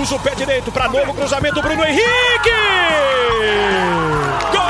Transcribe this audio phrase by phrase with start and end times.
[0.00, 2.50] Usa o pé direito para novo cruzamento, Bruno Henrique!
[4.50, 4.60] Gol!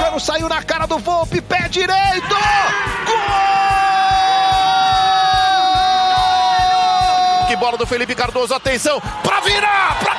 [0.00, 2.34] Cano saiu na cara do Volpe, pé direito!
[3.06, 3.16] Gol!
[7.46, 10.09] Que bola do Felipe Cardoso, atenção, para virar, para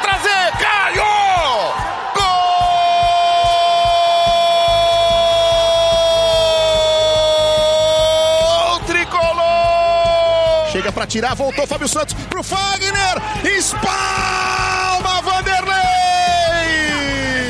[10.92, 13.16] Chega para tirar, voltou Fábio Santos pro Fagner.
[13.58, 15.76] Espalma Vanderlei!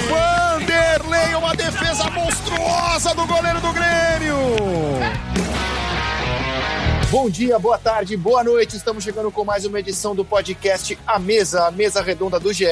[0.09, 4.35] Vanderlei, uma defesa monstruosa do goleiro do Grêmio.
[7.09, 8.77] Bom dia, boa tarde, boa noite.
[8.77, 12.65] Estamos chegando com mais uma edição do podcast A Mesa, a mesa redonda do GE.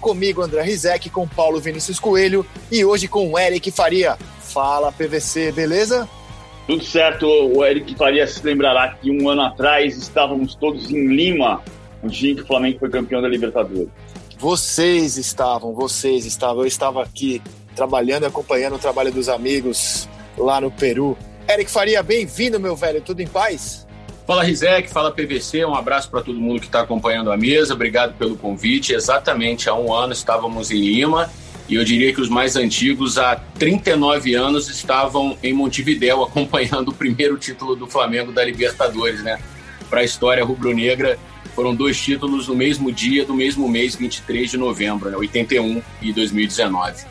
[0.00, 4.18] Comigo, André Rizek, com Paulo Vinícius Coelho e hoje com Eric Faria.
[4.40, 6.08] Fala, PVC, beleza?
[6.66, 11.62] Tudo certo, o Eric Faria se lembrará que um ano atrás estávamos todos em Lima,
[12.02, 13.88] no dia em que o Flamengo foi campeão da Libertadores.
[14.36, 16.62] Vocês estavam, vocês estavam.
[16.62, 17.40] Eu estava aqui
[17.76, 21.16] trabalhando e acompanhando o trabalho dos amigos lá no Peru.
[21.48, 23.00] Eric Faria, bem-vindo, meu velho.
[23.00, 23.86] Tudo em paz?
[24.26, 28.12] Fala Rizek, fala PVC, um abraço para todo mundo que está acompanhando a mesa, obrigado
[28.18, 28.92] pelo convite.
[28.92, 31.30] Exatamente há um ano estávamos em Lima
[31.68, 36.94] e eu diria que os mais antigos, há 39 anos, estavam em Montevidéu acompanhando o
[36.94, 39.38] primeiro título do Flamengo da Libertadores, né?
[39.90, 41.18] Para a história rubro-negra,
[41.54, 45.16] foram dois títulos no mesmo dia, do mesmo mês, 23 de novembro, né?
[45.16, 47.04] 81 e 2019.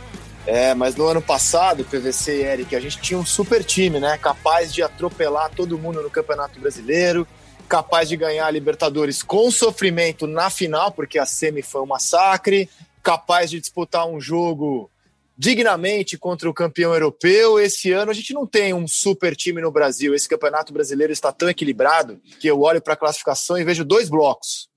[0.48, 4.18] É, mas no ano passado, PVC e Eric, a gente tinha um super time, né?
[4.18, 7.28] Capaz de atropelar todo mundo no Campeonato Brasileiro,
[7.68, 12.70] capaz de ganhar a Libertadores com sofrimento na final, porque a semi foi um massacre,
[13.06, 14.90] capaz de disputar um jogo
[15.38, 17.60] dignamente contra o campeão europeu.
[17.60, 20.16] Esse ano a gente não tem um super time no Brasil.
[20.16, 24.10] Esse campeonato brasileiro está tão equilibrado que eu olho para a classificação e vejo dois
[24.10, 24.70] blocos.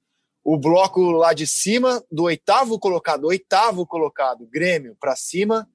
[0.45, 5.67] O bloco lá de cima, do oitavo colocado, oitavo colocado, Grêmio para cima,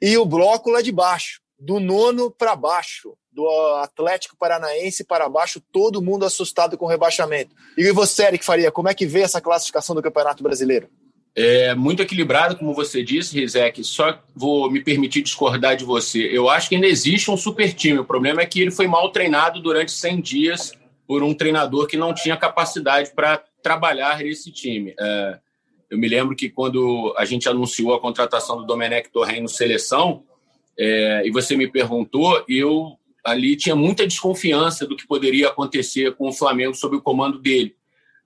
[0.00, 3.46] e o bloco lá de baixo, do nono para baixo, do
[3.82, 7.54] Atlético Paranaense para baixo, todo mundo assustado com o rebaixamento.
[7.76, 10.88] E você, Eric Faria, como é que vê essa classificação do Campeonato Brasileiro?
[11.40, 13.84] É muito equilibrado, como você disse, Rizek.
[13.84, 16.28] Só vou me permitir discordar de você.
[16.32, 18.00] Eu acho que ainda existe um super time.
[18.00, 20.72] O problema é que ele foi mal treinado durante 100 dias
[21.06, 24.96] por um treinador que não tinha capacidade para trabalhar esse time.
[24.98, 25.38] É,
[25.88, 30.24] eu me lembro que quando a gente anunciou a contratação do Domenech Torren no seleção,
[30.76, 36.30] é, e você me perguntou, eu ali tinha muita desconfiança do que poderia acontecer com
[36.30, 37.77] o Flamengo sob o comando dele.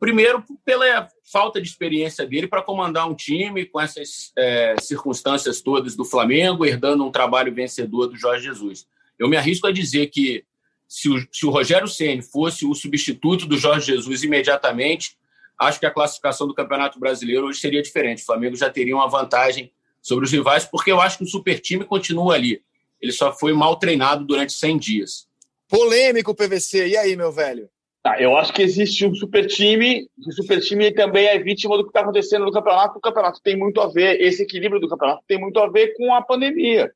[0.03, 5.95] Primeiro, pela falta de experiência dele para comandar um time com essas é, circunstâncias todas
[5.95, 8.85] do Flamengo, herdando um trabalho vencedor do Jorge Jesus.
[9.17, 10.45] Eu me arrisco a dizer que
[10.89, 15.17] se o, se o Rogério Ceni fosse o substituto do Jorge Jesus imediatamente,
[15.57, 18.23] acho que a classificação do Campeonato Brasileiro hoje seria diferente.
[18.23, 19.71] O Flamengo já teria uma vantagem
[20.03, 22.61] sobre os rivais, porque eu acho que o super time continua ali.
[23.01, 25.29] Ele só foi mal treinado durante 100 dias.
[25.69, 26.89] Polêmico, PVC.
[26.89, 27.71] E aí, meu velho?
[28.03, 31.85] Tá, eu acho que existe um super time, o super time também é vítima do
[31.85, 32.99] que está acontecendo no campeonato.
[32.99, 36.13] O campeonato tem muito a ver, esse equilíbrio do campeonato tem muito a ver com
[36.13, 36.91] a pandemia.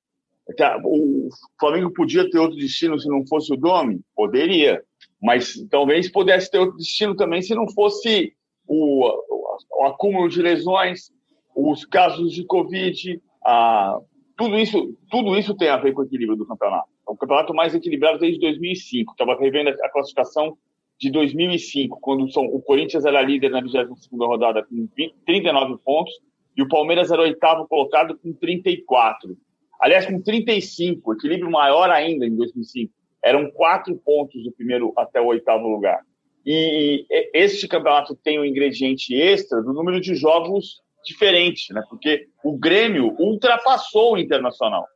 [0.84, 1.28] O
[1.60, 4.00] Flamengo podia ter outro destino se não fosse o Domi?
[4.16, 4.82] Poderia.
[5.22, 8.32] Mas talvez pudesse ter outro destino também se não fosse
[8.66, 11.12] o, o, o acúmulo de lesões,
[11.54, 13.96] os casos de Covid, a,
[14.36, 16.88] tudo, isso, tudo isso tem a ver com o equilíbrio do campeonato.
[17.08, 19.12] É o campeonato mais equilibrado desde 2005.
[19.12, 20.58] Estava revendo a classificação
[20.98, 26.12] de 2005, quando o Corinthians era líder na 22 rodada com 20, 39 pontos
[26.56, 29.36] e o Palmeiras era oitavo colocado com 34.
[29.80, 32.92] Aliás, com 35, equilíbrio maior ainda em 2005.
[33.22, 36.00] Eram quatro pontos do primeiro até o oitavo lugar.
[36.46, 41.82] E este campeonato tem um ingrediente extra do número de jogos diferente, né?
[41.90, 44.86] Porque o Grêmio ultrapassou o Internacional.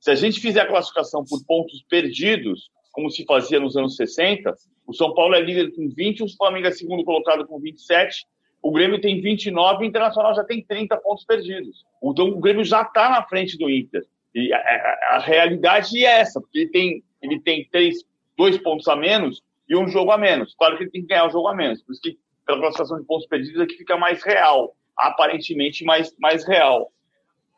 [0.00, 4.54] Se a gente fizer a classificação por pontos perdidos, como se fazia nos anos 60,
[4.86, 8.26] o São Paulo é líder com 20, o Flamengo é segundo colocado com 27,
[8.62, 11.84] o Grêmio tem 29 e o Internacional já tem 30 pontos perdidos.
[12.02, 14.02] Então o Grêmio já está na frente do Inter.
[14.34, 17.98] E a, a, a, realidade é essa, porque ele tem, ele tem três,
[18.34, 20.54] dois pontos a menos e um jogo a menos.
[20.54, 22.60] Claro que ele tem que ganhar o um jogo a menos, por isso que pela
[22.60, 26.90] classificação de pontos perdidos é que fica mais real, aparentemente mais, mais real.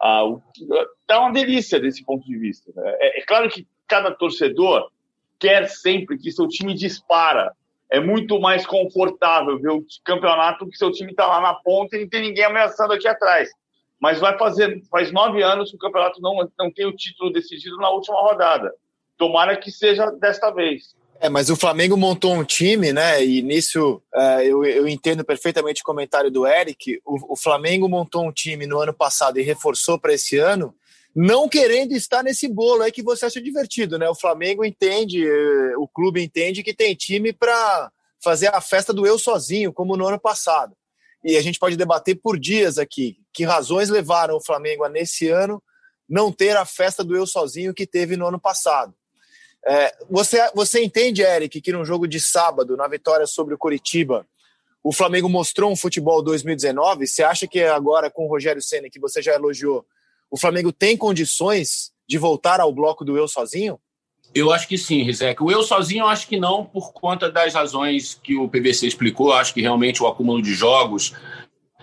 [0.03, 0.25] Ah,
[1.07, 2.73] tá uma delícia desse ponto de vista.
[2.75, 2.97] Né?
[2.99, 4.91] É, é claro que cada torcedor
[5.39, 7.53] quer sempre que seu time dispara.
[7.91, 12.01] É muito mais confortável ver o campeonato que seu time está lá na ponta e
[12.01, 13.49] não tem ninguém ameaçando aqui atrás.
[13.99, 17.77] Mas vai fazer, faz nove anos que o campeonato não, não tem o título decidido
[17.79, 18.73] na última rodada.
[19.17, 20.95] Tomara que seja desta vez.
[21.21, 23.25] É, mas o Flamengo montou um time, né?
[23.25, 27.01] E nisso uh, eu, eu, entendo perfeitamente o comentário do Eric.
[27.05, 30.73] O, o, Flamengo montou um time no ano passado e reforçou para esse ano,
[31.21, 34.09] não querendo estar nesse bolo aí que você acha divertido, né?
[34.09, 37.91] O Flamengo entende, eh, o clube entende que tem time para
[38.23, 40.77] fazer a festa do eu sozinho, como no ano passado.
[41.25, 45.29] E a gente pode debater por dias aqui que razões levaram o Flamengo a, nesse
[45.29, 45.61] ano,
[46.09, 48.95] não ter a festa do eu sozinho que teve no ano passado.
[49.67, 54.25] É, você, você entende, Eric, que no jogo de sábado, na vitória sobre o Coritiba,
[54.85, 57.09] o Flamengo mostrou um futebol 2019?
[57.09, 59.85] Você acha que agora, com o Rogério Senna, que você já elogiou,
[60.31, 63.79] o Flamengo tem condições de voltar ao bloco do eu sozinho?
[64.35, 65.43] Eu acho que sim, Rizek.
[65.43, 69.29] O eu sozinho, eu acho que não, por conta das razões que o PVC explicou.
[69.29, 71.15] Eu acho que realmente o acúmulo de jogos,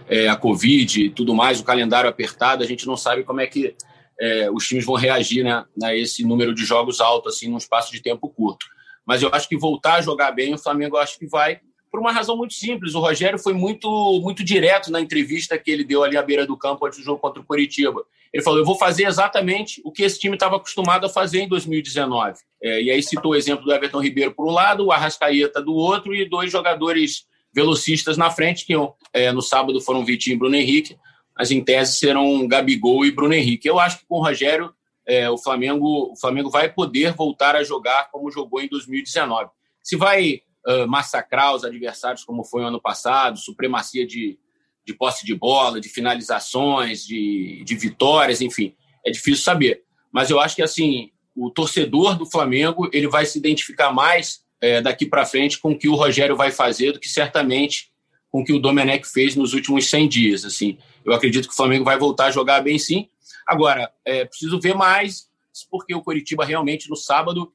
[0.07, 3.47] é, a Covid e tudo mais, o calendário apertado, a gente não sabe como é
[3.47, 3.75] que
[4.19, 7.91] é, os times vão reagir né, a esse número de jogos alto, assim, num espaço
[7.91, 8.65] de tempo curto.
[9.05, 11.59] Mas eu acho que voltar a jogar bem, o Flamengo acho que vai,
[11.91, 12.93] por uma razão muito simples.
[12.93, 16.57] O Rogério foi muito, muito direto na entrevista que ele deu ali à beira do
[16.57, 18.03] campo antes do jogo contra o Curitiba.
[18.35, 21.47] Ele falou: Eu vou fazer exatamente o que esse time estava acostumado a fazer em
[21.47, 22.33] 2019.
[22.61, 25.73] É, e aí citou o exemplo do Everton Ribeiro por um lado, o Arrascaeta do
[25.73, 28.73] outro e dois jogadores velocistas na frente, que
[29.13, 30.97] é, no sábado foram Vitinho e Bruno Henrique
[31.37, 33.67] mas em tese serão Gabigol e Bruno Henrique.
[33.67, 34.73] Eu acho que com o Rogério,
[35.05, 39.49] é, o, Flamengo, o Flamengo vai poder voltar a jogar como jogou em 2019.
[39.83, 44.39] Se vai uh, massacrar os adversários como foi no ano passado, supremacia de,
[44.85, 49.83] de posse de bola, de finalizações, de, de vitórias, enfim, é difícil saber.
[50.11, 54.81] Mas eu acho que assim o torcedor do Flamengo ele vai se identificar mais é,
[54.81, 57.91] daqui para frente com o que o Rogério vai fazer do que certamente
[58.31, 60.43] com o que o Domenech fez nos últimos 100 dias.
[60.43, 63.07] Assim, eu acredito que o Flamengo vai voltar a jogar bem sim.
[63.47, 65.29] Agora, é preciso ver mais,
[65.71, 67.53] porque o Coritiba realmente no sábado,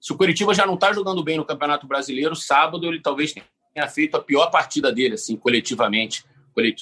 [0.00, 3.88] se o Coritiba já não está jogando bem no Campeonato Brasileiro, sábado ele talvez tenha
[3.88, 6.24] feito a pior partida dele, assim, coletivamente.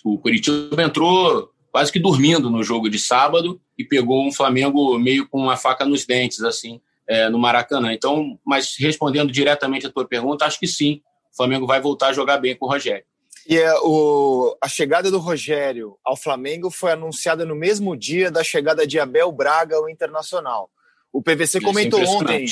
[0.04, 5.26] O Coritiba entrou quase que dormindo no jogo de sábado e pegou um Flamengo meio
[5.26, 7.92] com uma faca nos dentes, assim, é, no Maracanã.
[7.92, 11.00] Então, mas respondendo diretamente a tua pergunta, acho que sim,
[11.32, 13.04] o Flamengo vai voltar a jogar bem com o Rogério.
[13.48, 18.44] E é, o, a chegada do Rogério ao Flamengo foi anunciada no mesmo dia da
[18.44, 20.70] chegada de Abel Braga ao Internacional.
[21.12, 22.46] O PVC Isso é comentou é ontem.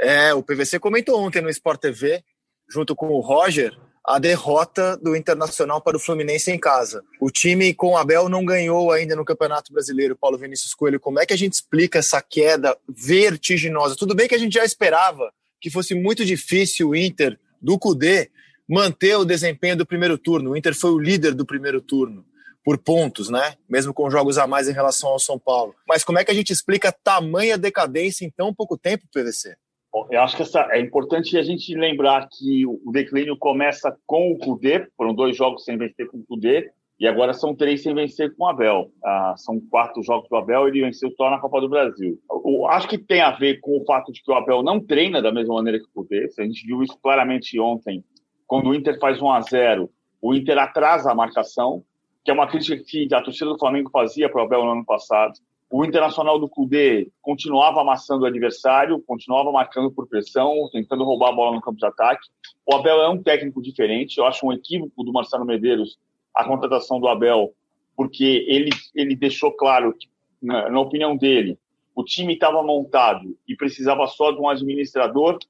[0.00, 2.24] É, o PVC comentou ontem no Sport TV,
[2.68, 7.02] junto com o Roger, a derrota do Internacional para o Fluminense em casa.
[7.18, 11.00] O time com o Abel não ganhou ainda no Campeonato Brasileiro, Paulo Vinícius Coelho.
[11.00, 13.96] Como é que a gente explica essa queda vertiginosa?
[13.96, 18.30] Tudo bem que a gente já esperava que fosse muito difícil o Inter do Cudê
[18.68, 20.50] manter o desempenho do primeiro turno.
[20.50, 22.26] O Inter foi o líder do primeiro turno
[22.62, 23.54] por pontos, né?
[23.68, 25.74] Mesmo com jogos a mais em relação ao São Paulo.
[25.88, 29.56] Mas como é que a gente explica tamanha decadência em tão pouco tempo, PVC?
[30.10, 34.38] Eu acho que essa, é importante a gente lembrar que o declínio começa com o
[34.38, 38.34] Cudê, foram dois jogos sem vencer com o Cudê, e agora são três sem vencer
[38.34, 38.90] com o Abel.
[39.04, 42.18] Ah, são quatro jogos do Abel, ele venceu só na Copa do Brasil.
[42.28, 45.20] Eu acho que tem a ver com o fato de que o Abel não treina
[45.20, 46.28] da mesma maneira que o Cudê.
[46.38, 48.04] A gente viu isso claramente ontem
[48.46, 49.90] quando o Inter faz 1 a 0
[50.20, 51.84] o Inter atrasa a marcação,
[52.24, 54.84] que é uma crítica que a torcida do Flamengo fazia para o Abel no ano
[54.84, 55.34] passado.
[55.76, 61.34] O Internacional do Cudê continuava amassando o adversário, continuava marcando por pressão, tentando roubar a
[61.34, 62.28] bola no campo de ataque.
[62.64, 64.18] O Abel é um técnico diferente.
[64.18, 65.98] Eu acho um equívoco do Marcelo Medeiros
[66.32, 67.52] a contratação do Abel,
[67.96, 70.06] porque ele, ele deixou claro que,
[70.40, 71.58] na, na opinião dele,
[71.92, 75.40] o time estava montado e precisava só de um administrador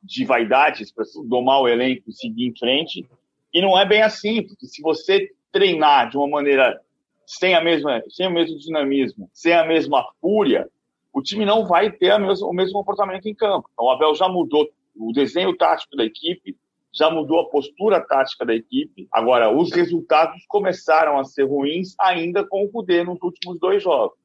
[0.00, 3.04] de vaidades para domar o elenco e seguir em frente.
[3.52, 6.80] E não é bem assim, porque se você treinar de uma maneira
[7.26, 10.68] sem, a mesma, sem o mesmo dinamismo, sem a mesma fúria,
[11.12, 13.68] o time não vai ter o mesmo comportamento em campo.
[13.72, 16.56] Então, o Abel já mudou o desenho tático da equipe,
[16.92, 19.08] já mudou a postura tática da equipe.
[19.10, 24.16] Agora, os resultados começaram a ser ruins ainda com o Cudê nos últimos dois jogos.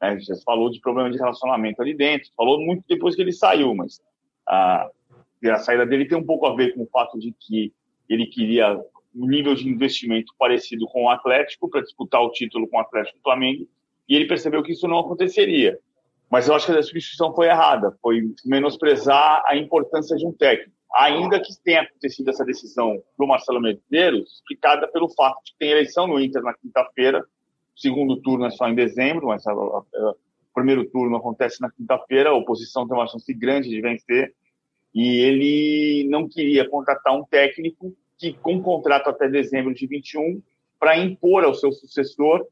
[0.00, 3.32] A gente já falou de problema de relacionamento ali dentro, falou muito depois que ele
[3.32, 4.00] saiu, mas
[4.48, 4.88] ah,
[5.44, 7.72] a saída dele tem um pouco a ver com o fato de que
[8.08, 8.80] ele queria
[9.14, 13.66] nível de investimento parecido com o Atlético para disputar o título com o Atlético Flamengo
[14.08, 15.78] e ele percebeu que isso não aconteceria.
[16.30, 20.72] Mas eu acho que a substituição foi errada, foi menosprezar a importância de um técnico.
[20.94, 25.70] Ainda que tenha acontecido essa decisão do Marcelo Medeiros, explicada pelo fato de que tem
[25.70, 27.24] eleição no Inter na quinta-feira,
[27.76, 29.84] segundo turno é só em dezembro, mas o
[30.54, 34.34] primeiro turno acontece na quinta-feira, a oposição tem uma chance grande de vencer,
[34.94, 40.42] e ele não queria contratar um técnico que, com contrato até dezembro de 21,
[40.78, 42.46] para impor ao seu sucessor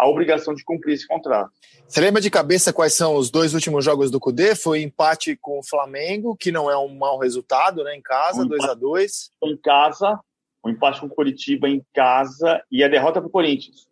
[0.00, 1.50] a obrigação de cumprir esse contrato.
[1.86, 4.54] Você lembra de cabeça quais são os dois últimos jogos do Cudê?
[4.54, 7.94] Foi empate com o Flamengo, que não é um mau resultado, né?
[7.94, 10.18] Em casa, 2 um a 2 Em casa,
[10.62, 13.86] o um empate com o Coritiba em casa e a derrota para o Corinthians.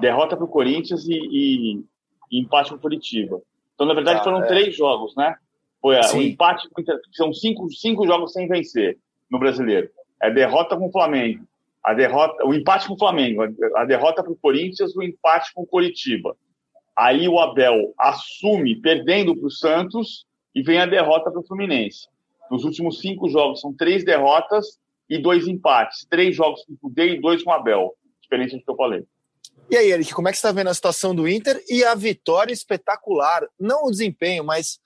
[0.00, 1.84] Derrota para o Corinthians e, e,
[2.30, 3.40] e, empate com o Coritiba.
[3.74, 4.46] Então, na verdade, ah, foram é.
[4.46, 5.34] três jogos, né?
[5.80, 6.68] Foi o um empate,
[7.12, 8.98] são cinco, cinco jogos sem vencer
[9.30, 9.88] no brasileiro.
[10.24, 11.44] É derrota com o Flamengo,
[11.84, 13.42] a derrota, o empate com o Flamengo,
[13.76, 16.34] a derrota para o Corinthians, o empate com o Coritiba.
[16.96, 22.08] Aí o Abel assume perdendo para o Santos e vem a derrota para o Fluminense.
[22.50, 24.78] Nos últimos cinco jogos são três derrotas
[25.10, 26.06] e dois empates.
[26.08, 27.94] Três jogos com o Cudê e dois com o Abel.
[28.22, 29.04] Diferente do que eu falei.
[29.70, 31.94] E aí, Eric, como é que você está vendo a situação do Inter e a
[31.94, 33.42] vitória espetacular?
[33.60, 34.80] Não o desempenho, mas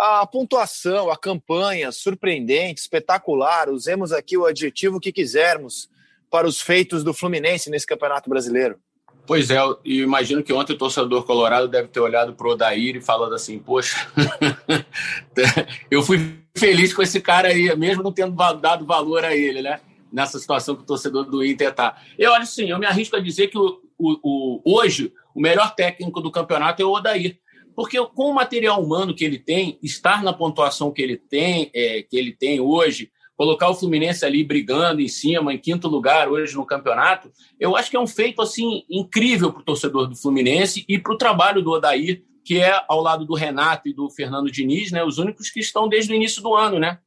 [0.00, 3.68] a pontuação, a campanha surpreendente, espetacular.
[3.68, 5.90] Usemos aqui o adjetivo que quisermos
[6.30, 8.78] para os feitos do Fluminense nesse Campeonato Brasileiro.
[9.26, 12.96] Pois é, e imagino que ontem o torcedor colorado deve ter olhado para o Odair
[12.96, 14.10] e falando assim: Poxa,
[15.90, 19.80] eu fui feliz com esse cara aí, mesmo não tendo dado valor a ele, né?
[20.10, 21.96] Nessa situação que o torcedor do Inter está.
[22.18, 24.18] Eu acho sim, eu me arrisco a dizer que o, o,
[24.64, 27.38] o, hoje o melhor técnico do campeonato é o Odair.
[27.80, 32.02] Porque com o material humano que ele tem, estar na pontuação que ele tem, é,
[32.02, 36.54] que ele tem hoje, colocar o Fluminense ali brigando em cima, em quinto lugar hoje
[36.54, 40.84] no campeonato, eu acho que é um feito assim incrível para o torcedor do Fluminense
[40.86, 44.50] e para o trabalho do Odair, que é ao lado do Renato e do Fernando
[44.50, 46.98] Diniz, né, os únicos que estão desde o início do ano, né?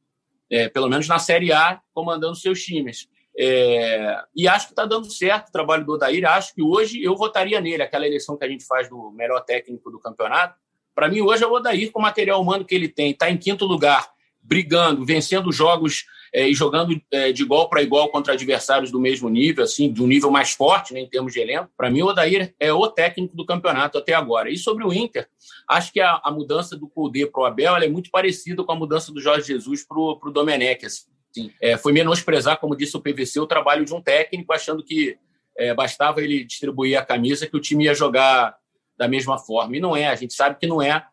[0.50, 3.06] É, pelo menos na Série A, comandando seus times.
[3.38, 6.28] É, e acho que está dando certo o trabalho do Odair.
[6.28, 9.88] Acho que hoje eu votaria nele, aquela eleição que a gente faz do melhor técnico
[9.88, 10.63] do campeonato.
[10.94, 13.36] Para mim, hoje é o Odair, com o material humano que ele tem, está em
[13.36, 14.08] quinto lugar,
[14.42, 19.28] brigando, vencendo jogos é, e jogando é, de igual para igual contra adversários do mesmo
[19.28, 21.70] nível, assim, de um nível mais forte né, em termos de elenco.
[21.76, 24.50] Para mim, o Odair é o técnico do campeonato até agora.
[24.50, 25.28] E sobre o Inter,
[25.68, 28.76] acho que a, a mudança do Cudê para o Abel é muito parecida com a
[28.76, 30.84] mudança do Jorge Jesus para o Domenech.
[30.84, 31.52] Assim.
[31.60, 35.16] É, foi menosprezar, como disse o PVC, o trabalho de um técnico, achando que
[35.56, 38.56] é, bastava ele distribuir a camisa que o time ia jogar
[38.96, 39.76] da mesma forma.
[39.76, 41.04] E não é, a gente sabe que não é.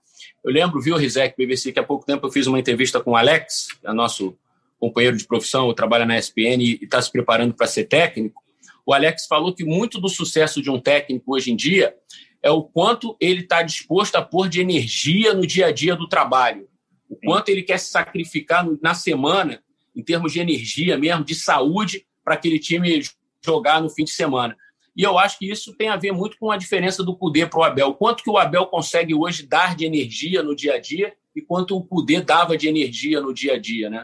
[0.44, 3.16] Eu lembro, viu, Rizek, PVC, que há pouco tempo eu fiz uma entrevista com o
[3.16, 4.38] Alex, é nosso
[4.80, 8.42] companheiro de profissão, trabalha na ESPN e está se preparando para ser técnico,
[8.86, 11.96] o Alex falou que muito do sucesso de um técnico hoje em dia
[12.42, 16.10] é o quanto ele está disposto a pôr de energia no dia a dia do
[16.10, 16.68] trabalho,
[17.08, 19.64] o quanto ele quer se sacrificar na semana,
[19.96, 23.04] em termos de energia mesmo, de saúde, para aquele time
[23.46, 24.58] jogar no fim de semana.
[24.96, 27.60] E eu acho que isso tem a ver muito com a diferença do Cudê para
[27.60, 27.94] o Abel.
[27.94, 31.78] Quanto que o Abel consegue hoje dar de energia no dia a dia e quanto
[31.78, 34.02] o Cudê dava de energia no dia a dia, né?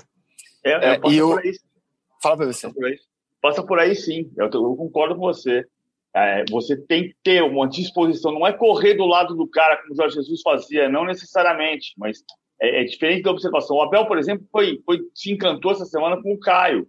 [0.64, 1.36] É, é, é e eu...
[2.22, 2.68] Fala para você.
[3.42, 5.66] Passa por aí sim, eu, eu concordo com você.
[6.16, 9.94] É, você tem que ter uma disposição, não é correr do lado do cara como
[9.94, 12.24] o Jorge Jesus fazia, não necessariamente, mas
[12.60, 13.78] é, é diferente da observação.
[13.78, 16.88] O Abel, por exemplo, foi, foi, se encantou essa semana com o Caio.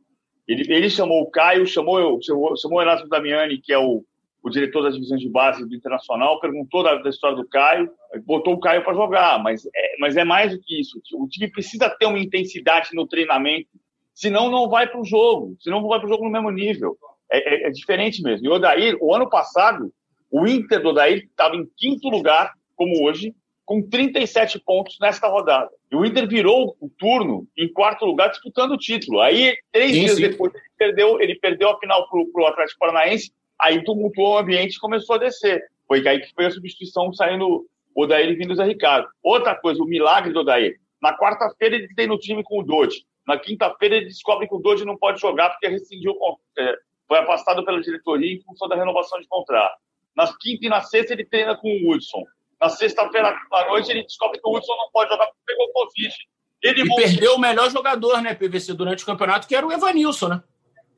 [0.49, 4.03] Ele, ele chamou o Caio, chamou, chamou, chamou o Erasmo Damiani, que é o,
[4.43, 7.91] o diretor das divisões de base do Internacional, perguntou da, da história do Caio,
[8.25, 11.01] botou o Caio para jogar, mas é, mas é mais do que isso.
[11.15, 13.69] O time precisa ter uma intensidade no treinamento,
[14.15, 16.97] senão não vai para o jogo, senão não vai para o jogo no mesmo nível.
[17.31, 18.47] É, é, é, diferente mesmo.
[18.47, 19.93] E o Odair, o ano passado,
[20.31, 23.35] o Inter do Odair estava em quinto lugar, como hoje,
[23.69, 25.69] com 37 pontos nesta rodada.
[25.93, 29.21] E o Inter virou o turno em quarto lugar, disputando o título.
[29.21, 30.23] Aí, três sim, dias sim.
[30.23, 34.77] depois, ele perdeu, ele perdeu a final para o Atlético Paranaense Aí tumultuou o ambiente
[34.77, 35.63] e começou a descer.
[35.87, 39.09] Foi aí que foi a substituição saindo o Odair e vindo o Zé Ricardo.
[39.23, 40.77] Outra coisa, o milagre do Odair.
[41.03, 43.05] Na quarta-feira ele tem no time com o Dodge.
[43.27, 46.15] Na quinta-feira ele descobre que o Dodge não pode jogar porque rescindiu,
[46.59, 46.75] é,
[47.07, 49.77] foi afastado pela diretoria em função da renovação de contrato.
[50.17, 52.25] Na quinta e na sexta ele treina com o Hudson.
[52.61, 56.15] Na sexta-feira à noite ele descobre que o Hudson não pode jogar porque pegou Covid.
[56.63, 60.29] Ele e perdeu o melhor jogador, né, PVC, durante o campeonato, que era o Evanilson,
[60.29, 60.43] né?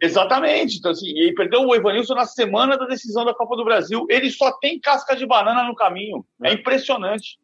[0.00, 0.78] Exatamente.
[0.78, 4.06] Então, assim, ele perdeu o Evanilson na semana da decisão da Copa do Brasil.
[4.08, 6.24] Ele só tem casca de banana no caminho.
[6.42, 7.38] É, é impressionante.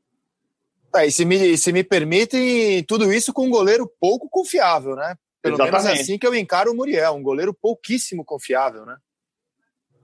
[0.95, 5.15] É, e se me, se me permitem, tudo isso com um goleiro pouco confiável, né?
[5.43, 5.85] Pelo Exatamente.
[5.85, 8.97] menos assim que eu encaro o Muriel, um goleiro pouquíssimo confiável, né?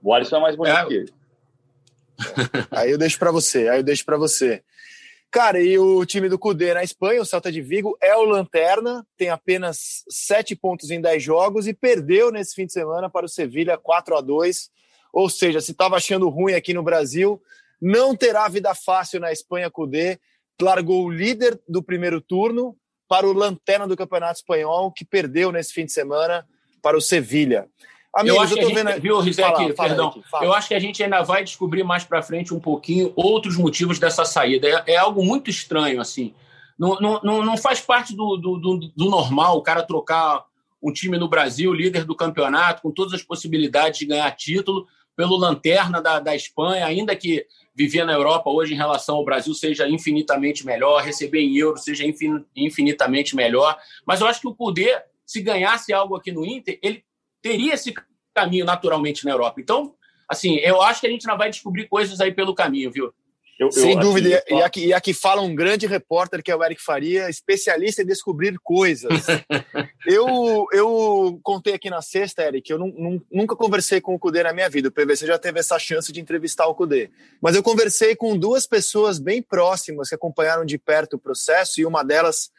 [0.02, 0.86] O Alisson é mais bonito é.
[0.86, 1.21] que ele.
[2.70, 4.62] Aí eu deixo para você, aí eu deixo para você.
[5.30, 9.06] Cara, e o time do Cudê na Espanha, o Celta de Vigo, é o lanterna,
[9.16, 13.28] tem apenas sete pontos em dez jogos e perdeu nesse fim de semana para o
[13.28, 14.70] Sevilha 4 a 2
[15.10, 17.42] Ou seja, se estava achando ruim aqui no Brasil,
[17.80, 20.20] não terá vida fácil na Espanha, Cudê.
[20.60, 22.76] Largou o líder do primeiro turno
[23.08, 26.46] para o lanterna do Campeonato Espanhol, que perdeu nesse fim de semana
[26.82, 27.66] para o Sevilha.
[28.14, 29.00] Amigos, eu acho eu que a gente, vendo...
[29.00, 32.60] viu, Rizek, perdão, eu acho que a gente ainda vai descobrir mais para frente um
[32.60, 34.68] pouquinho outros motivos dessa saída.
[34.68, 36.34] É, é algo muito estranho, assim.
[36.78, 40.44] Não, não, não faz parte do, do, do, do normal o cara trocar
[40.82, 45.36] um time no Brasil, líder do campeonato, com todas as possibilidades de ganhar título, pelo
[45.36, 49.88] lanterna da, da Espanha, ainda que viver na Europa hoje em relação ao Brasil seja
[49.88, 52.04] infinitamente melhor, receber em euro seja
[52.56, 53.78] infinitamente melhor.
[54.04, 57.04] Mas eu acho que o Cudê, se ganhasse algo aqui no Inter, ele
[57.42, 57.92] teria esse
[58.34, 59.60] caminho naturalmente na Europa.
[59.60, 59.94] Então,
[60.28, 63.12] assim, eu acho que a gente não vai descobrir coisas aí pelo caminho, viu?
[63.58, 64.38] Eu, Sem eu, dúvida.
[64.38, 68.02] Assim, e, aqui, e aqui fala um grande repórter, que é o Eric Faria, especialista
[68.02, 69.10] em descobrir coisas.
[70.06, 72.78] eu, eu contei aqui na sexta, Eric, eu
[73.30, 74.88] nunca conversei com o Cudê na minha vida.
[74.88, 77.10] O PVC já teve essa chance de entrevistar o Cudê.
[77.40, 81.86] Mas eu conversei com duas pessoas bem próximas que acompanharam de perto o processo e
[81.86, 82.50] uma delas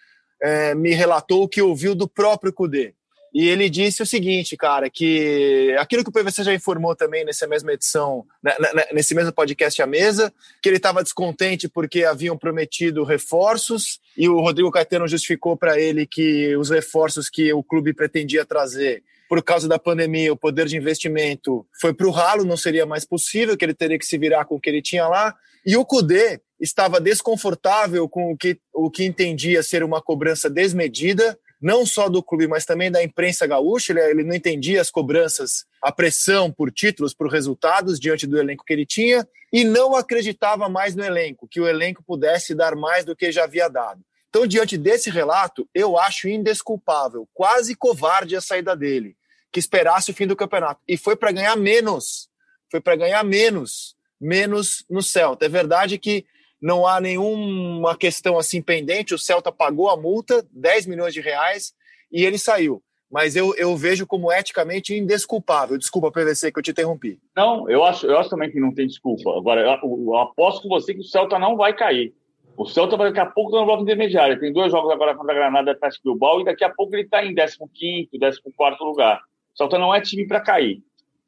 [0.42, 2.94] é, me relatou o que ouviu do próprio Cudê.
[3.34, 7.48] E ele disse o seguinte, cara, que aquilo que o PVC já informou também nessa
[7.48, 12.04] mesma edição, né, né, né, nesse mesmo podcast à mesa, que ele estava descontente porque
[12.04, 17.64] haviam prometido reforços e o Rodrigo Caetano justificou para ele que os reforços que o
[17.64, 22.46] clube pretendia trazer por causa da pandemia, o poder de investimento foi para o ralo,
[22.46, 25.08] não seria mais possível, que ele teria que se virar com o que ele tinha
[25.08, 25.34] lá.
[25.66, 31.36] E o Cudê estava desconfortável com o que, o que entendia ser uma cobrança desmedida
[31.64, 33.94] não só do clube, mas também da imprensa gaúcha.
[33.94, 38.66] Ele, ele não entendia as cobranças, a pressão por títulos, por resultados diante do elenco
[38.66, 43.06] que ele tinha e não acreditava mais no elenco, que o elenco pudesse dar mais
[43.06, 44.02] do que já havia dado.
[44.30, 49.16] Então, diante desse relato, eu acho indesculpável, quase covarde a saída dele,
[49.52, 50.82] que esperasse o fim do campeonato.
[50.88, 52.28] E foi para ganhar menos.
[52.70, 55.46] Foi para ganhar menos, menos no Celta.
[55.46, 56.26] É verdade que
[56.64, 59.14] não há nenhuma questão assim pendente.
[59.14, 61.74] O Celta pagou a multa, 10 milhões de reais,
[62.10, 62.82] e ele saiu.
[63.12, 65.78] Mas eu, eu vejo como eticamente indesculpável.
[65.78, 67.20] Desculpa, PVC, que eu te interrompi.
[67.36, 69.38] Não, eu acho, eu acho também que não tem desculpa.
[69.38, 72.14] Agora, eu, eu aposto com você que o Celta não vai cair.
[72.56, 74.40] O Celta vai daqui a pouco no bloco intermediário.
[74.40, 77.04] Tem dois jogos agora contra a Granada e Atlético Bilbao e daqui a pouco ele
[77.04, 79.20] está em 15º, 14º lugar.
[79.54, 80.82] O Celta não é time para cair.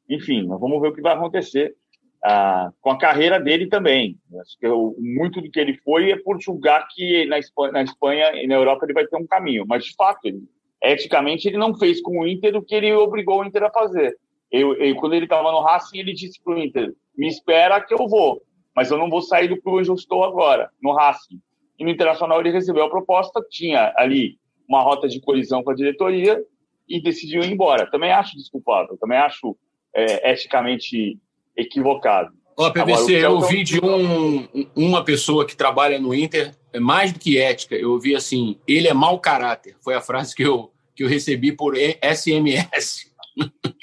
[0.08, 1.76] Enfim, vamos ver o que vai acontecer
[2.80, 4.16] com a carreira dele também.
[4.40, 7.82] Acho que eu, muito do que ele foi é por julgar que na Espanha, na
[7.82, 9.64] Espanha, e na Europa ele vai ter um caminho.
[9.66, 10.42] Mas, de fato, ele,
[10.82, 14.16] eticamente, ele não fez com o Inter o que ele obrigou o Inter a fazer.
[14.50, 17.94] Eu, eu quando ele estava no Racing, ele disse para o Inter: me espera que
[17.94, 18.42] eu vou,
[18.74, 21.40] mas eu não vou sair do clube onde eu estou agora, no Racing.
[21.78, 25.74] E no Internacional ele recebeu a proposta, tinha ali uma rota de colisão com a
[25.74, 26.42] diretoria
[26.88, 27.90] e decidiu ir embora.
[27.90, 29.56] Também acho desculpável, também acho
[29.94, 31.18] é, eticamente
[31.56, 32.32] equivocado.
[32.56, 37.12] Ó, PVC, Agora, eu ouvi de um, uma pessoa que trabalha no Inter, é mais
[37.12, 39.76] do que ética, eu ouvi assim, ele é mau caráter.
[39.82, 43.10] Foi a frase que eu, que eu recebi por SMS.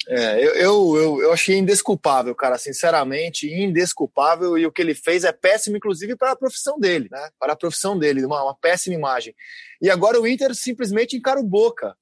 [0.07, 4.57] É, eu, eu, eu, achei indesculpável, cara, sinceramente, indesculpável.
[4.57, 7.29] E o que ele fez é péssimo, inclusive, para a profissão dele, né?
[7.39, 9.35] Para a profissão dele, uma, uma péssima imagem.
[9.81, 11.95] E agora o Inter simplesmente encara o Boca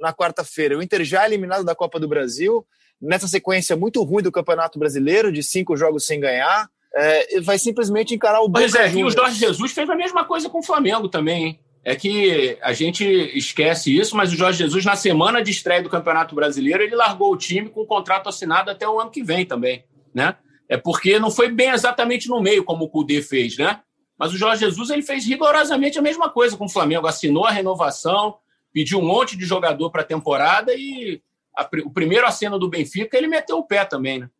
[0.00, 0.76] na quarta-feira.
[0.76, 2.66] O Inter já é eliminado da Copa do Brasil,
[3.04, 8.14] nessa sequência muito ruim do Campeonato Brasileiro, de cinco jogos sem ganhar, é, vai simplesmente
[8.14, 11.08] encarar o Pois é, e o Jorge Jesus fez a mesma coisa com o Flamengo
[11.08, 11.60] também, hein?
[11.86, 13.04] É que a gente
[13.36, 17.30] esquece isso, mas o Jorge Jesus, na semana de estreia do Campeonato Brasileiro, ele largou
[17.30, 20.36] o time com o contrato assinado até o ano que vem também, né?
[20.66, 23.80] É porque não foi bem exatamente no meio como o Cudê fez, né?
[24.18, 27.50] Mas o Jorge Jesus ele fez rigorosamente a mesma coisa com o Flamengo, assinou a
[27.50, 28.36] renovação,
[28.72, 31.20] pediu um monte de jogador para a temporada e
[31.56, 34.30] a, o primeiro aceno do Benfica, ele meteu o pé também, né?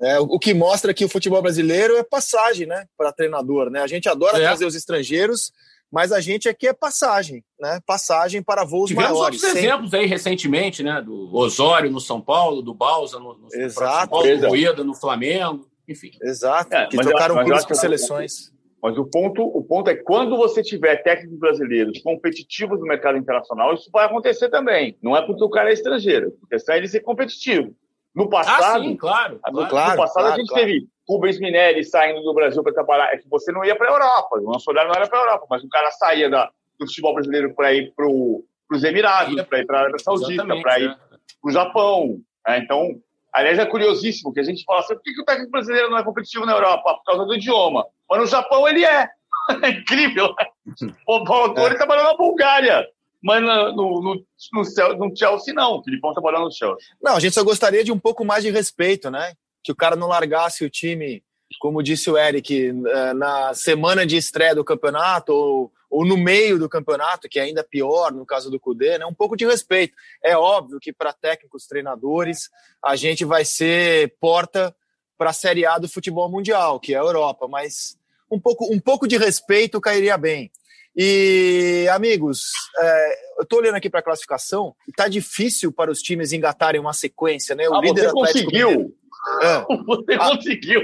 [0.00, 3.82] É, o que mostra que o futebol brasileiro é passagem, né, para treinador, né?
[3.82, 4.40] A gente adora é.
[4.40, 5.52] trazer os estrangeiros,
[5.92, 7.78] mas a gente aqui é passagem, né?
[7.86, 9.38] Passagem para voos Tivemos maiores.
[9.38, 11.00] Tivemos outros exemplos aí recentemente, né?
[11.00, 14.00] Do Osório no São Paulo, do Balsa no, no Exato.
[14.00, 16.10] São Paulo, do Rueda no Flamengo, enfim.
[16.20, 18.51] Exato, é, que trocaram clubes por seleções.
[18.82, 23.72] Mas o ponto, o ponto é quando você tiver técnicos brasileiros competitivos no mercado internacional,
[23.74, 24.98] isso vai acontecer também.
[25.00, 27.76] Não é porque o cara é estrangeiro, porque é ele ser competitivo.
[28.12, 30.66] No passado, ah, sim, claro, no, claro, no passado claro, a gente claro.
[30.66, 33.14] teve Rubens Minelli saindo do Brasil para trabalhar.
[33.14, 35.22] É que você não ia para a Europa, o nosso olhar não era para a
[35.22, 39.60] Europa, mas o cara saía da, do futebol brasileiro para ir para os Emirados, para
[39.60, 42.20] ir para a Arábia Saudita, para ir para o Japão.
[42.46, 42.58] Né?
[42.58, 43.00] Então,
[43.32, 45.98] aliás, é curiosíssimo que a gente fala assim: por que, que o técnico brasileiro não
[45.98, 46.94] é competitivo na Europa?
[46.94, 47.86] Por causa do idioma.
[48.12, 49.08] Mas no Japão ele é.
[49.62, 50.34] É incrível.
[51.08, 51.76] O Paulo Torre é.
[51.76, 52.86] trabalhou na Bulgária.
[53.22, 55.78] Mas no, no, no, no, Chelsea, não.
[55.78, 56.86] O Filipão trabalhando no Chelsea.
[57.02, 59.32] Não, a gente só gostaria de um pouco mais de respeito, né?
[59.62, 61.22] Que o cara não largasse o time,
[61.60, 66.58] como disse o Eric, eh, na semana de estreia do campeonato, ou, ou no meio
[66.58, 69.06] do campeonato, que é ainda pior no caso do Cudê, né?
[69.06, 69.94] um pouco de respeito.
[70.22, 72.50] É óbvio que para técnicos, treinadores,
[72.84, 74.74] a gente vai ser porta
[75.16, 77.96] para a Série A do futebol mundial, que é a Europa, mas
[78.32, 80.50] um pouco, um pouco de respeito cairia bem.
[80.96, 82.40] E, amigos,
[82.78, 86.80] é, eu estou olhando aqui para a classificação e está difícil para os times engatarem
[86.80, 87.68] uma sequência, né?
[87.68, 88.94] O ah, líder você conseguiu!
[89.40, 89.64] É.
[89.86, 90.80] Você ah, conseguiu!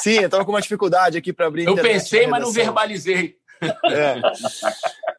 [0.00, 1.66] Sim, eu estava com uma dificuldade aqui para abrir.
[1.66, 3.36] Eu pensei, mas não verbalizei.
[3.84, 4.20] É.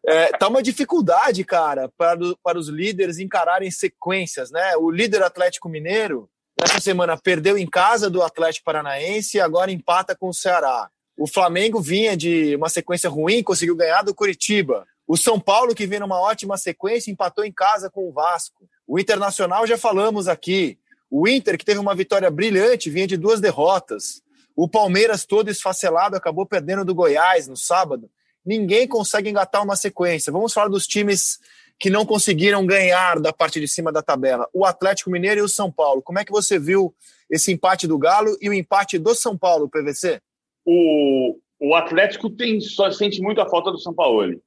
[0.08, 4.76] É, tá uma dificuldade, cara, para, para os líderes encararem sequências, né?
[4.78, 6.28] O líder Atlético Mineiro,
[6.60, 10.90] nessa semana, perdeu em casa do Atlético Paranaense e agora empata com o Ceará.
[11.18, 14.86] O Flamengo vinha de uma sequência ruim, conseguiu ganhar do Curitiba.
[15.08, 18.68] O São Paulo, que vinha numa ótima sequência, empatou em casa com o Vasco.
[18.88, 20.78] O Internacional, já falamos aqui.
[21.10, 24.22] O Inter, que teve uma vitória brilhante, vinha de duas derrotas.
[24.56, 28.10] O Palmeiras, todo esfacelado, acabou perdendo do Goiás no sábado.
[28.46, 30.32] Ninguém consegue engatar uma sequência.
[30.32, 31.40] Vamos falar dos times
[31.80, 34.48] que não conseguiram ganhar da parte de cima da tabela.
[34.54, 36.02] O Atlético Mineiro e o São Paulo.
[36.02, 36.94] Como é que você viu
[37.30, 40.22] esse empate do Galo e o empate do São Paulo, PVC?
[40.66, 44.42] O, o Atlético tem, só sente muito a falta do São Paulo.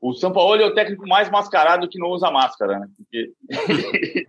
[0.00, 2.88] O São Paulo é o técnico mais mascarado que não usa máscara, né?
[2.96, 3.32] Porque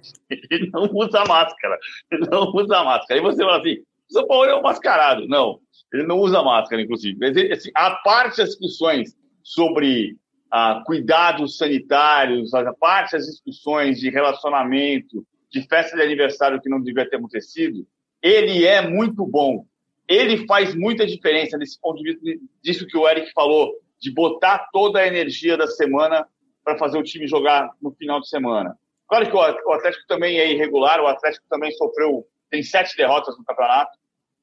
[0.49, 1.77] ele não usa máscara.
[2.11, 3.19] Ele não usa máscara.
[3.19, 3.77] Aí você fala assim:
[4.09, 5.27] o São Paulo é um mascarado.
[5.27, 5.59] Não,
[5.93, 7.17] ele não usa máscara, inclusive.
[7.19, 10.17] Mas, assim, a parte das discussões sobre
[10.51, 16.81] ah, cuidados sanitários, a parte das discussões de relacionamento, de festa de aniversário que não
[16.81, 17.85] devia ter acontecido,
[18.21, 19.65] ele é muito bom
[20.07, 24.69] ele faz muita diferença nesse ponto de vista disso que o Eric falou, de botar
[24.71, 26.27] toda a energia da semana
[26.63, 28.77] para fazer o time jogar no final de semana.
[29.07, 33.45] Claro que o Atlético também é irregular, o Atlético também sofreu, tem sete derrotas no
[33.45, 33.91] campeonato,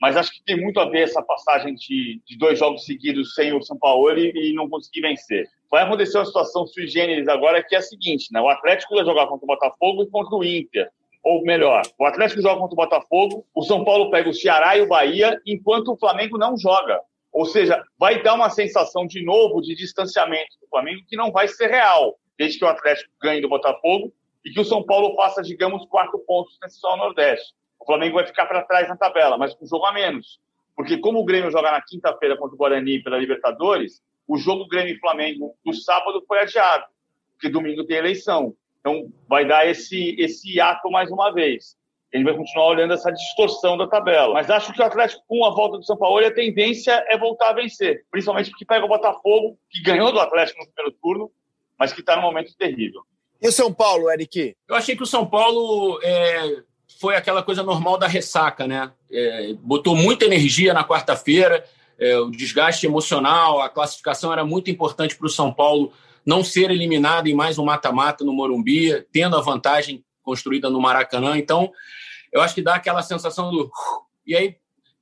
[0.00, 3.52] mas acho que tem muito a ver essa passagem de, de dois jogos seguidos sem
[3.54, 5.48] o São Paulo e, e, não conseguir vencer.
[5.70, 8.40] Vai acontecer uma situação sui generis agora que é a seguinte, né?
[8.40, 10.90] O Atlético vai jogar contra o Botafogo e contra o Inter
[11.22, 14.82] ou melhor, o Atlético joga contra o Botafogo, o São Paulo pega o Ceará e
[14.82, 17.00] o Bahia, enquanto o Flamengo não joga.
[17.32, 21.48] Ou seja, vai dar uma sensação de novo de distanciamento do Flamengo que não vai
[21.48, 24.12] ser real, desde que o Atlético ganhe do Botafogo
[24.44, 27.54] e que o São Paulo faça, digamos, quatro pontos nesse Sol Nordeste.
[27.80, 30.40] O Flamengo vai ficar para trás na tabela, mas com um jogo a menos.
[30.76, 34.98] Porque como o Grêmio joga na quinta-feira contra o Guarani pela Libertadores, o jogo Grêmio
[34.98, 36.84] Flamengo do sábado foi adiado,
[37.32, 38.54] porque domingo tem eleição.
[38.82, 41.76] Então, vai dar esse, esse ato mais uma vez.
[42.12, 44.34] Ele vai continuar olhando essa distorção da tabela.
[44.34, 47.50] Mas acho que o Atlético, com a volta do São Paulo, a tendência é voltar
[47.50, 48.04] a vencer.
[48.10, 51.30] Principalmente porque pega o Botafogo, que ganhou do Atlético no primeiro turno,
[51.78, 53.02] mas que está num momento terrível.
[53.40, 54.54] E o São Paulo, Eric?
[54.68, 56.62] Eu achei que o São Paulo é,
[57.00, 58.92] foi aquela coisa normal da ressaca, né?
[59.10, 61.64] É, botou muita energia na quarta-feira,
[61.98, 65.92] é, o desgaste emocional, a classificação era muito importante para o São Paulo
[66.24, 71.36] não ser eliminado em mais um mata-mata no Morumbi, tendo a vantagem construída no Maracanã.
[71.36, 71.72] Então,
[72.32, 73.70] eu acho que dá aquela sensação do.
[74.26, 74.56] E aí,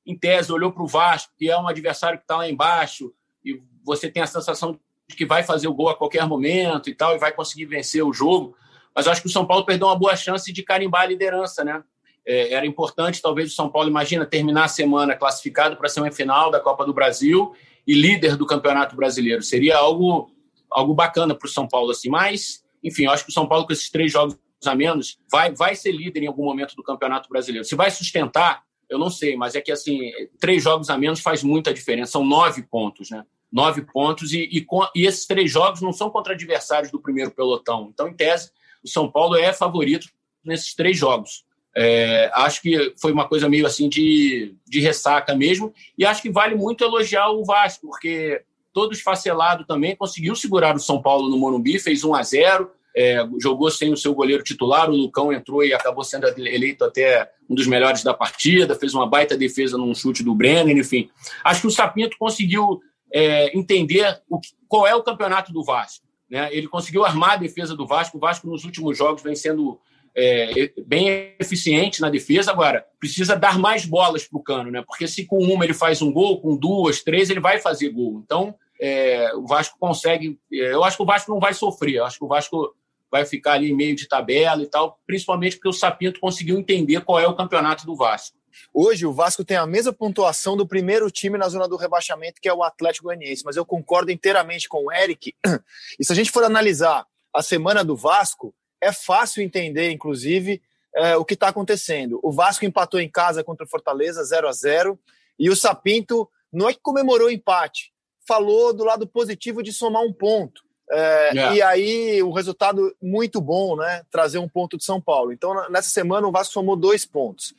[0.07, 3.13] em tese, olhou para o Vasco, que é um adversário que está lá embaixo,
[3.45, 6.95] e você tem a sensação de que vai fazer o gol a qualquer momento e
[6.95, 8.57] tal, e vai conseguir vencer o jogo.
[8.95, 11.63] Mas eu acho que o São Paulo perdeu uma boa chance de carimbar a liderança,
[11.63, 11.83] né?
[12.27, 16.51] É, era importante, talvez, o São Paulo, imagina, terminar a semana classificado para a semifinal
[16.51, 17.55] da Copa do Brasil
[17.87, 19.43] e líder do Campeonato Brasileiro.
[19.43, 20.31] Seria algo
[20.71, 22.09] algo bacana para o São Paulo, assim.
[22.09, 25.53] Mas, enfim, eu acho que o São Paulo, com esses três jogos a menos, vai,
[25.53, 27.67] vai ser líder em algum momento do Campeonato Brasileiro.
[27.67, 31.43] Se vai sustentar, eu não sei, mas é que, assim, três jogos a menos faz
[31.43, 32.13] muita diferença.
[32.13, 33.25] São nove pontos, né?
[33.51, 37.91] Nove pontos, e, e, e esses três jogos não são contra adversários do primeiro pelotão.
[37.93, 38.51] Então, em tese,
[38.85, 40.09] o São Paulo é favorito
[40.45, 41.45] nesses três jogos.
[41.77, 46.31] É, acho que foi uma coisa meio assim de, de ressaca mesmo, e acho que
[46.31, 51.39] vale muito elogiar o Vasco, porque todo esfacelado também, conseguiu segurar o São Paulo no
[51.39, 55.65] Morumbi, fez 1 a 0 é, jogou sem o seu goleiro titular, o Lucão entrou
[55.65, 59.95] e acabou sendo eleito até um dos melhores da partida, fez uma baita defesa num
[59.95, 61.09] chute do Brenner, enfim.
[61.45, 62.81] Acho que o Sapinto conseguiu
[63.13, 66.05] é, entender o, qual é o campeonato do Vasco.
[66.29, 66.49] Né?
[66.53, 69.81] Ele conseguiu armar a defesa do Vasco, o Vasco nos últimos jogos vem sendo
[70.21, 72.51] é, bem eficiente na defesa.
[72.51, 74.83] Agora, precisa dar mais bolas para o Cano, né?
[74.87, 78.21] Porque se com uma ele faz um gol, com duas, três, ele vai fazer gol.
[78.25, 80.39] Então, é, o Vasco consegue.
[80.53, 81.97] É, eu acho que o Vasco não vai sofrer.
[81.97, 82.75] Eu acho que o Vasco
[83.11, 87.01] vai ficar ali em meio de tabela e tal, principalmente porque o Sapinto conseguiu entender
[87.01, 88.39] qual é o campeonato do Vasco.
[88.73, 92.49] Hoje o Vasco tem a mesma pontuação do primeiro time na zona do rebaixamento, que
[92.49, 95.35] é o Atlético Goianiense, mas eu concordo inteiramente com o Eric.
[95.99, 97.05] E se a gente for analisar
[97.35, 100.63] a semana do Vasco, é fácil entender, inclusive,
[100.95, 102.19] é, o que está acontecendo.
[102.23, 104.99] O Vasco empatou em casa contra o Fortaleza 0 a 0
[105.39, 107.93] e o Sapinto não é que comemorou o empate,
[108.27, 110.63] falou do lado positivo de somar um ponto.
[110.91, 111.55] É, yeah.
[111.55, 114.03] E aí, o resultado muito bom, né?
[114.11, 115.33] Trazer um ponto de São Paulo.
[115.33, 117.55] Então, nessa semana, o Vasco somou dois pontos.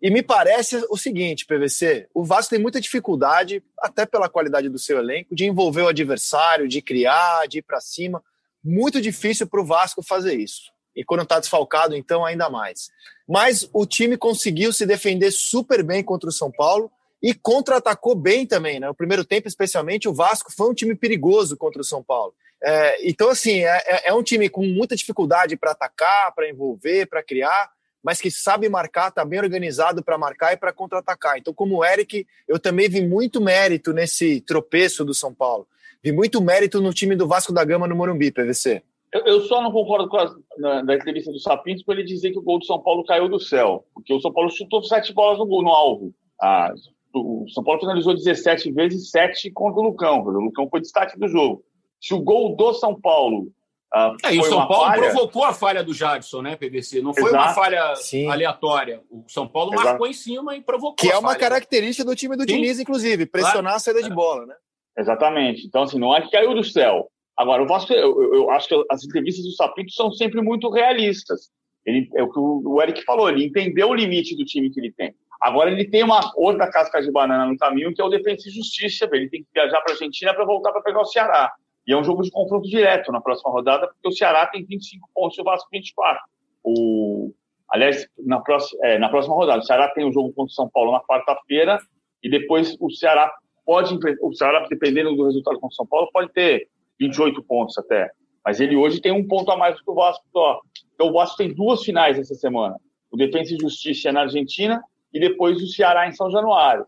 [0.00, 4.78] E me parece o seguinte, PVC: o Vasco tem muita dificuldade, até pela qualidade do
[4.78, 8.22] seu elenco, de envolver o adversário, de criar, de ir para cima.
[8.68, 10.70] Muito difícil para o Vasco fazer isso.
[10.94, 12.90] E quando está desfalcado, então, ainda mais.
[13.26, 16.90] Mas o time conseguiu se defender super bem contra o São Paulo
[17.22, 18.78] e contra-atacou bem também.
[18.78, 18.86] Né?
[18.86, 22.34] No primeiro tempo, especialmente, o Vasco foi um time perigoso contra o São Paulo.
[22.62, 27.06] É, então, assim, é, é, é um time com muita dificuldade para atacar, para envolver,
[27.06, 27.70] para criar,
[28.02, 31.38] mas que sabe marcar, está bem organizado para marcar e para contra-atacar.
[31.38, 35.66] Então, como o Eric, eu também vi muito mérito nesse tropeço do São Paulo.
[36.08, 38.82] Vi muito mérito no time do Vasco da Gama no Morumbi, PVC.
[39.12, 42.30] Eu, eu só não concordo com a na, na entrevista do Sapinto com ele dizer
[42.30, 45.12] que o gol do São Paulo caiu do céu, porque o São Paulo chutou sete
[45.12, 46.14] bolas no, gol, no alvo.
[46.40, 46.72] Ah,
[47.14, 50.20] o São Paulo finalizou 17 vezes, 7 contra o Lucão.
[50.20, 51.62] O Lucão foi destaque do jogo.
[52.00, 53.52] Se o gol do São Paulo
[53.88, 55.10] Uh, é, e o São Paulo falha...
[55.10, 57.00] provocou a falha do Jadson, né, PVC?
[57.00, 57.42] Não foi Exato.
[57.42, 58.28] uma falha Sim.
[58.28, 59.00] aleatória.
[59.10, 59.88] O São Paulo Exato.
[59.88, 60.94] marcou em cima e provocou.
[60.94, 62.48] Que é uma característica do time do Sim.
[62.48, 63.76] Diniz, inclusive, pressionar claro.
[63.76, 64.54] a saída de bola, né?
[64.98, 65.66] Exatamente.
[65.66, 67.08] Então, assim, não é que caiu do céu.
[67.36, 70.68] Agora, o Vasco, eu, eu, eu acho que as entrevistas do Sapito são sempre muito
[70.68, 71.50] realistas.
[71.86, 74.92] Ele, é o que o Eric falou, ele entendeu o limite do time que ele
[74.92, 75.14] tem.
[75.40, 78.52] Agora ele tem uma outra casca de banana no caminho, que é o Defensa e
[78.52, 79.08] Justiça.
[79.12, 81.52] Ele tem que viajar para a Argentina para voltar para pegar o Ceará.
[81.86, 85.08] E é um jogo de confronto direto na próxima rodada, porque o Ceará tem 25
[85.14, 86.20] pontos e o Vasco 24.
[86.64, 87.32] O,
[87.70, 90.68] aliás, na próxima, é, na próxima rodada, o Ceará tem um jogo contra o São
[90.68, 91.78] Paulo na quarta-feira,
[92.22, 93.32] e depois o Ceará
[93.68, 98.10] pode, o Ceará, dependendo do resultado contra o São Paulo, pode ter 28 pontos até.
[98.42, 100.62] Mas ele hoje tem um ponto a mais do que o Vasco só.
[100.94, 102.76] Então o Vasco tem duas finais essa semana.
[103.10, 106.86] O Defensa e Justiça na Argentina e depois o Ceará em São Januário.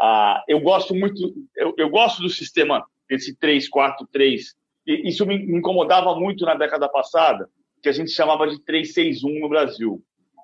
[0.00, 4.40] Ah, eu gosto muito, eu, eu gosto do sistema esse 3-4-3.
[4.84, 7.48] Isso me incomodava muito na década passada,
[7.80, 10.02] que a gente chamava de 3-6-1 no Brasil.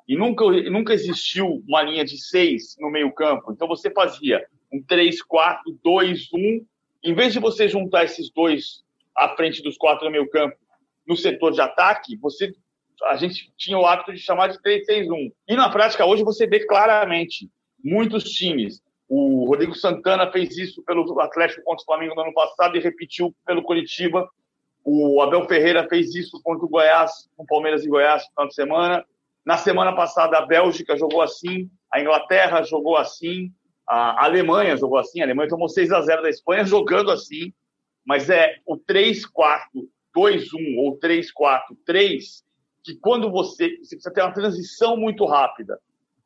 [0.09, 3.53] E nunca, nunca existiu uma linha de 6 no meio-campo.
[3.53, 6.65] Então você fazia um 3-4-2-1.
[7.05, 8.85] Em vez de você juntar esses dois
[9.17, 10.57] à frente dos quatro no meio-campo
[11.07, 12.53] no setor de ataque, você
[13.05, 15.33] a gente tinha o hábito de chamar de 3-6-1.
[15.49, 17.51] E na prática, hoje, você vê claramente
[17.83, 18.81] muitos times
[19.15, 23.35] o Rodrigo Santana fez isso pelo Atlético contra o Flamengo no ano passado e repetiu
[23.45, 24.27] pelo Curitiba.
[24.83, 28.55] O Abel Ferreira fez isso contra o Goiás, com Palmeiras e Goiás no final de
[28.55, 29.05] semana.
[29.45, 33.53] Na semana passada, a Bélgica jogou assim, a Inglaterra jogou assim,
[33.89, 35.21] a Alemanha jogou assim.
[35.21, 37.53] A Alemanha tomou 6 a 0 da Espanha jogando assim.
[38.05, 39.67] Mas é o 3-4-2-1
[40.79, 42.43] ou 3-4-3
[42.85, 45.79] que quando você, você precisa ter uma transição muito rápida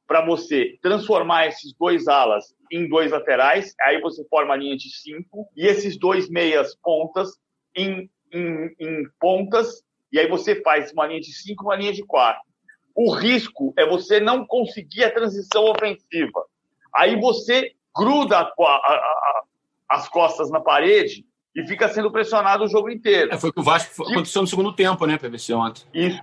[0.07, 4.89] para você transformar esses dois alas em dois laterais, aí você forma a linha de
[4.89, 7.29] cinco, e esses dois meias pontas
[7.75, 12.05] em, em, em pontas, e aí você faz uma linha de cinco uma linha de
[12.05, 12.43] quatro.
[12.97, 16.45] O risco é você não conseguir a transição ofensiva.
[16.95, 19.43] Aí você gruda a, a, a,
[19.91, 23.33] as costas na parede e fica sendo pressionado o jogo inteiro.
[23.33, 25.85] É, foi o que o Vasco aconteceu no segundo tempo, né, PVC, ontem.
[25.95, 26.23] Isso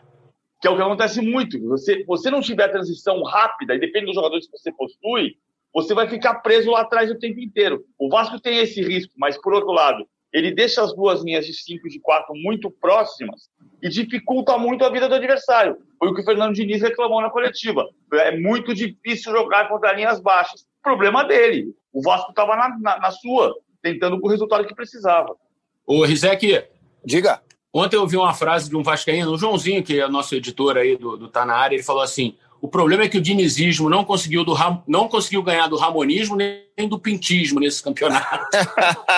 [0.63, 1.59] que é o que acontece muito.
[1.67, 5.35] Você, você não tiver transição rápida, e depende dos jogadores que você possui,
[5.73, 7.83] você vai ficar preso lá atrás o tempo inteiro.
[7.99, 11.53] O Vasco tem esse risco, mas por outro lado, ele deixa as duas linhas de
[11.53, 13.49] 5 e de 4 muito próximas
[13.81, 15.77] e dificulta muito a vida do adversário.
[15.99, 17.87] Foi o que o Fernando Diniz reclamou na coletiva.
[18.13, 20.65] É muito difícil jogar contra linhas baixas.
[20.81, 21.75] Problema dele.
[21.93, 25.35] O Vasco estava na, na, na, sua, tentando o resultado que precisava.
[25.85, 26.65] Ô, Rizek.
[27.05, 27.41] Diga.
[27.71, 30.95] Ontem eu vi uma frase de um vascaíno, o Joãozinho, que é nosso editor aí
[30.95, 34.05] do, do Tá Na Área, ele falou assim, o problema é que o dinizismo não
[34.05, 34.55] conseguiu, do,
[34.87, 38.57] não conseguiu ganhar do ramonismo nem do pintismo nesse campeonato.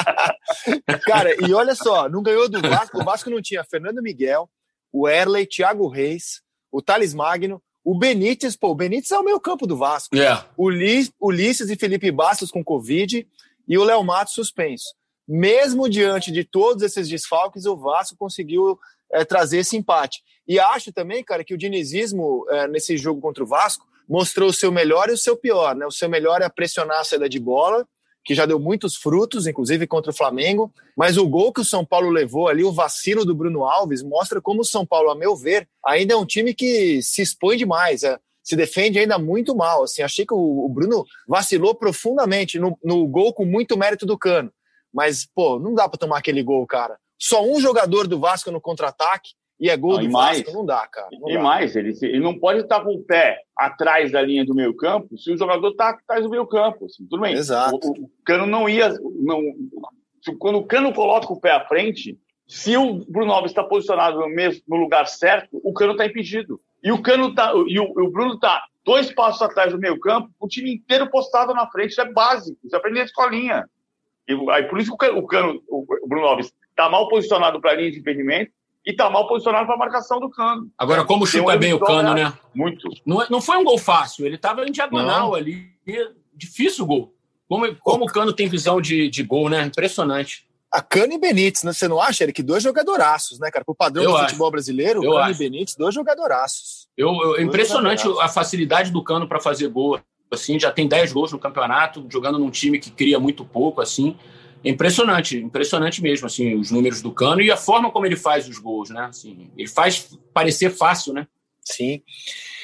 [1.05, 4.49] Cara, e olha só, não ganhou do Vasco, o Vasco não tinha Fernando Miguel,
[4.91, 9.39] o Erley, Thiago Reis, o Thales Magno, o Benítez, pô, o Benítez é o meio
[9.39, 10.15] campo do Vasco.
[10.15, 10.47] Yeah.
[10.57, 10.71] O
[11.21, 13.27] Ulisses e Felipe Bastos com Covid
[13.67, 14.95] e o Léo Matos suspenso
[15.27, 18.79] mesmo diante de todos esses desfalques, o Vasco conseguiu
[19.11, 20.21] é, trazer esse empate.
[20.47, 24.53] E acho também, cara, que o dinizismo é, nesse jogo contra o Vasco mostrou o
[24.53, 25.75] seu melhor e o seu pior.
[25.75, 25.85] Né?
[25.85, 27.87] O seu melhor é pressionar a saída de bola,
[28.23, 30.71] que já deu muitos frutos, inclusive contra o Flamengo.
[30.95, 34.41] Mas o gol que o São Paulo levou ali, o vacilo do Bruno Alves, mostra
[34.41, 38.03] como o São Paulo, a meu ver, ainda é um time que se expõe demais.
[38.03, 39.83] É, se defende ainda muito mal.
[39.83, 44.17] Assim, achei que o, o Bruno vacilou profundamente no, no gol com muito mérito do
[44.17, 44.51] Cano.
[44.93, 46.97] Mas, pô, não dá para tomar aquele gol, cara.
[47.19, 50.65] Só um jogador do Vasco no contra-ataque e é gol não, do mais, Vasco, não
[50.65, 51.07] dá, cara.
[51.13, 51.41] Não e dá.
[51.41, 55.17] mais, ele, ele não pode estar com o pé atrás da linha do meio campo
[55.17, 56.85] se o jogador está atrás do meio campo.
[56.85, 57.33] Assim, tudo bem.
[57.33, 57.75] Exato.
[57.75, 58.89] O, o, Cano não ia.
[59.21, 59.41] Não,
[60.39, 64.27] quando o Cano coloca o pé à frente, se o Bruno Alves está posicionado no,
[64.27, 66.59] mesmo, no lugar certo, o Cano está impedido.
[66.83, 70.29] E o Cano tá, e o, o Bruno está dois passos atrás do meio campo,
[70.39, 73.69] o time inteiro postado na frente, isso é básico, isso é aprender na escolinha.
[74.27, 77.75] E, aí, por isso que o, Cano, o Bruno Alves está mal posicionado para a
[77.75, 78.51] linha de impedimento
[78.85, 80.69] e está mal posicionado para a marcação do Cano.
[80.77, 82.31] Agora, como chuta bem o Cano, né?
[82.53, 82.87] Muito.
[83.05, 85.35] Não, é, não foi um gol fácil, ele estava em diagonal não.
[85.35, 85.69] ali,
[86.33, 87.15] difícil o gol.
[87.47, 89.63] Como, como o Cano tem visão de, de gol, né?
[89.63, 90.45] Impressionante.
[90.71, 91.71] A Cano e Benítez, né?
[91.71, 92.43] Você não acha, Eric?
[92.43, 93.63] Dois jogadoraços, né, cara?
[93.63, 94.25] Pro padrão eu do acho.
[94.25, 95.31] futebol brasileiro, eu Cano acho.
[95.31, 96.87] e Benítez, dois jogadoraços.
[96.97, 98.31] Eu, eu, é impressionante jogadoraços.
[98.31, 99.99] a facilidade do Cano para fazer gol.
[100.29, 104.17] Assim, já tem 10 gols no campeonato, jogando num time que cria muito pouco, assim.
[104.65, 108.57] Impressionante, impressionante mesmo, assim, os números do Cano e a forma como ele faz os
[108.57, 109.01] gols, né?
[109.01, 111.27] Assim, ele faz parecer fácil, né?
[111.61, 112.01] Sim.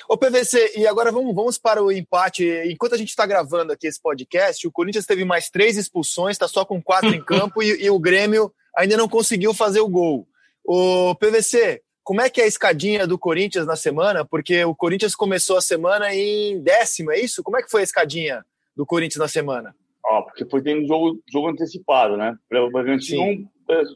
[0.09, 2.45] Ô, PVC, e agora vamos, vamos para o empate.
[2.65, 6.47] Enquanto a gente está gravando aqui esse podcast, o Corinthians teve mais três expulsões, está
[6.47, 10.27] só com quatro em campo e, e, o Grêmio ainda não conseguiu fazer o gol.
[10.65, 14.25] O PVC, como é que é a escadinha do Corinthians na semana?
[14.25, 17.43] Porque o Corinthians começou a semana em décimo, é isso?
[17.43, 18.43] Como é que foi a escadinha
[18.75, 19.75] do Corinthians na semana?
[20.05, 22.35] Ó, porque foi tendo jogo, jogo antecipado, né?
[22.49, 23.47] Para o Bragantino,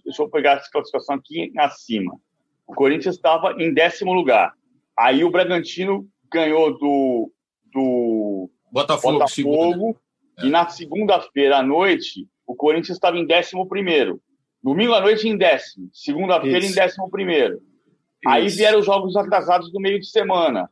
[0.03, 2.15] deixa eu pegar essa classificação aqui acima.
[2.67, 4.53] O Corinthians estava em décimo lugar.
[4.97, 7.31] Aí o Bragantino ganhou do,
[7.73, 9.97] do Botafogo, Botafogo
[10.43, 14.21] e na segunda-feira à noite o Corinthians estava em décimo primeiro.
[14.63, 17.61] Domingo à noite em décimo, segunda-feira em décimo primeiro.
[18.25, 20.69] Aí vieram os jogos atrasados do meio de semana.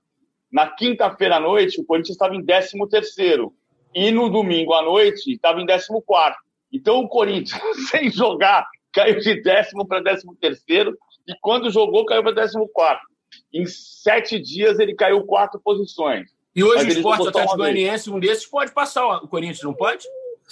[0.52, 3.54] Na quinta-feira à noite o Corinthians estava em décimo terceiro
[3.96, 6.40] e no domingo à noite estava em décimo quarto.
[6.72, 12.24] Então o Corinthians, sem jogar, caiu de décimo para décimo terceiro e quando jogou caiu
[12.24, 13.06] para décimo quarto.
[13.54, 16.30] Em sete dias ele caiu quatro posições.
[16.56, 20.06] E hoje Mas o Esporte Atlético Goianiense, um desses, pode passar o Corinthians, não pode?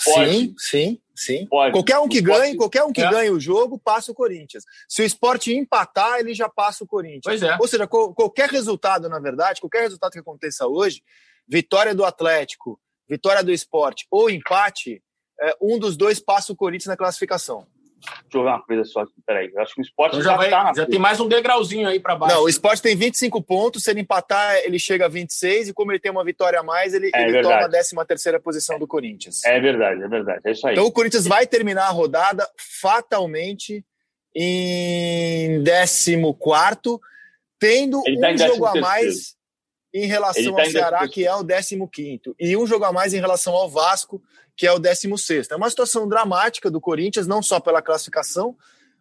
[0.04, 0.32] Pode.
[0.32, 1.46] Sim, sim, sim.
[1.46, 1.74] Pode.
[1.74, 3.10] Qualquer um que ganhe, qualquer um que é.
[3.10, 4.64] ganhe o jogo, passa o Corinthians.
[4.88, 7.24] Se o esporte empatar, ele já passa o Corinthians.
[7.24, 7.56] Pois é.
[7.60, 11.04] Ou seja, qualquer resultado, na verdade, qualquer resultado que aconteça hoje,
[11.48, 12.80] vitória do Atlético,
[13.12, 15.04] vitória do esporte ou empate,
[15.42, 17.68] é, um dos dois passa o Corinthians na classificação.
[18.02, 19.52] Deixa eu ver uma coisa só peraí.
[19.54, 21.88] Eu acho que o esporte então já, já, vai, tá já tem mais um degrauzinho
[21.88, 22.36] aí para baixo.
[22.36, 25.92] Não, o esporte tem 25 pontos, se ele empatar, ele chega a 26, e como
[25.92, 28.88] ele tem uma vitória a mais, ele, é ele toma a 13 terceira posição do
[28.88, 29.44] Corinthians.
[29.44, 30.42] É verdade, é verdade.
[30.46, 30.74] É isso aí.
[30.74, 32.48] Então o Corinthians vai terminar a rodada
[32.82, 33.86] fatalmente
[34.34, 36.16] em 14,
[37.60, 39.36] tendo tá um jogo a mais
[39.94, 43.20] em relação tá ao Ceará, que é o 15, e um jogo a mais em
[43.20, 44.22] relação ao Vasco,
[44.56, 45.50] que é o 16.
[45.52, 48.56] É uma situação dramática do Corinthians, não só pela classificação,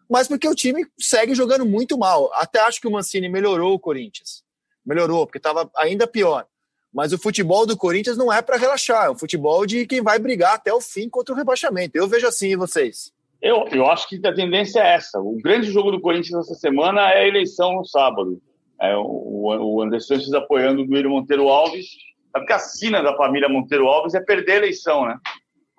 [0.08, 2.30] mas porque o time segue jogando muito mal.
[2.34, 4.42] Até acho que o Mancini melhorou o Corinthians.
[4.84, 6.46] Melhorou, porque estava ainda pior.
[6.92, 10.18] Mas o futebol do Corinthians não é para relaxar, é o futebol de quem vai
[10.18, 11.96] brigar até o fim contra o rebaixamento.
[11.96, 13.12] Eu vejo assim, vocês?
[13.40, 15.20] Eu, eu acho que a tendência é essa.
[15.20, 18.42] O grande jogo do Corinthians essa semana é a eleição no sábado.
[18.80, 21.86] É, o, o André Sanches apoiando o Duílio Monteiro Alves.
[22.32, 25.18] Sabe que a sina da família Monteiro Alves é perder a eleição, né?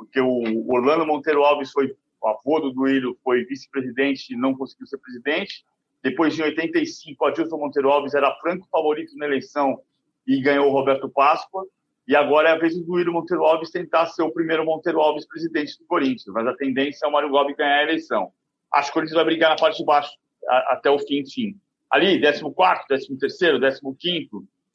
[0.02, 4.88] porque o Orlando Monteiro Alves foi o avô do Duílio, foi vice-presidente e não conseguiu
[4.88, 5.64] ser presidente.
[6.02, 9.80] Depois, em 85, Adilson Monteiro Alves era franco favorito na eleição
[10.26, 11.68] e ganhou o Roberto Páscoa.
[12.08, 15.28] E agora é a vez do Duílio Monteiro Alves tentar ser o primeiro Monteiro Alves
[15.28, 18.32] presidente do Corinthians, mas a tendência é o Mário Gobi ganhar a eleição.
[18.74, 20.12] Acho que o Corinthians vai brigar na parte de baixo
[20.70, 21.56] até o fim, sim.
[21.92, 22.54] Ali, 14º,
[22.90, 24.28] 13º, 15º,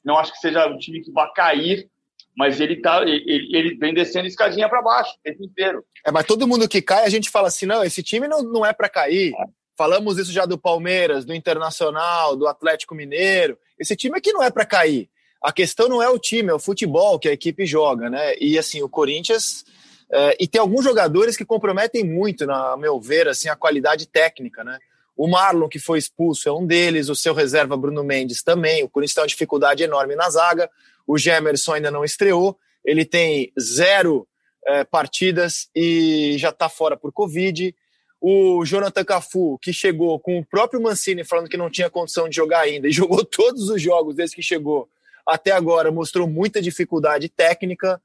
[0.05, 1.89] não acho que seja o time que vai cair
[2.37, 5.83] mas ele tá ele, ele vem descendo escadinha para baixo o tempo inteiro.
[6.05, 8.63] É, mas todo mundo que cai, a gente fala assim, não, esse time não, não
[8.63, 9.33] é para cair.
[9.33, 9.45] É.
[9.75, 13.57] Falamos isso já do Palmeiras, do Internacional, do Atlético Mineiro.
[13.79, 15.09] Esse time aqui não é para cair.
[15.41, 18.35] A questão não é o time, é o futebol que a equipe joga, né?
[18.39, 19.65] E assim, o Corinthians
[20.11, 24.63] é, e tem alguns jogadores que comprometem muito, na meu ver, assim, a qualidade técnica,
[24.63, 24.77] né?
[25.17, 28.83] O Marlon, que foi expulso, é um deles, o seu reserva Bruno Mendes também.
[28.83, 30.69] O Corinthians tem uma dificuldade enorme na zaga.
[31.07, 34.27] O Gemerson ainda não estreou, ele tem zero
[34.65, 37.73] é, partidas e já está fora por Covid.
[38.21, 42.35] O Jonathan Cafu, que chegou com o próprio Mancini falando que não tinha condição de
[42.35, 44.87] jogar ainda e jogou todos os jogos desde que chegou
[45.25, 48.01] até agora, mostrou muita dificuldade técnica.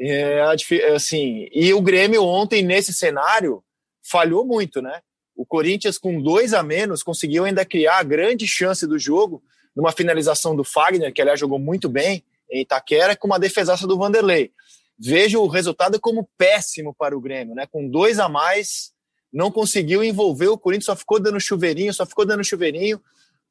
[0.00, 0.40] É,
[0.94, 3.62] assim, e o Grêmio ontem, nesse cenário,
[4.02, 5.02] falhou muito, né?
[5.38, 9.40] O Corinthians, com dois a menos, conseguiu ainda criar a grande chance do jogo,
[9.74, 13.96] numa finalização do Fagner, que aliás jogou muito bem em Itaquera, com uma defesaça do
[13.96, 14.50] Vanderlei.
[14.98, 17.68] Vejo o resultado como péssimo para o Grêmio, né?
[17.70, 18.90] Com dois a mais,
[19.32, 23.00] não conseguiu envolver o Corinthians, só ficou dando chuveirinho, só ficou dando chuveirinho.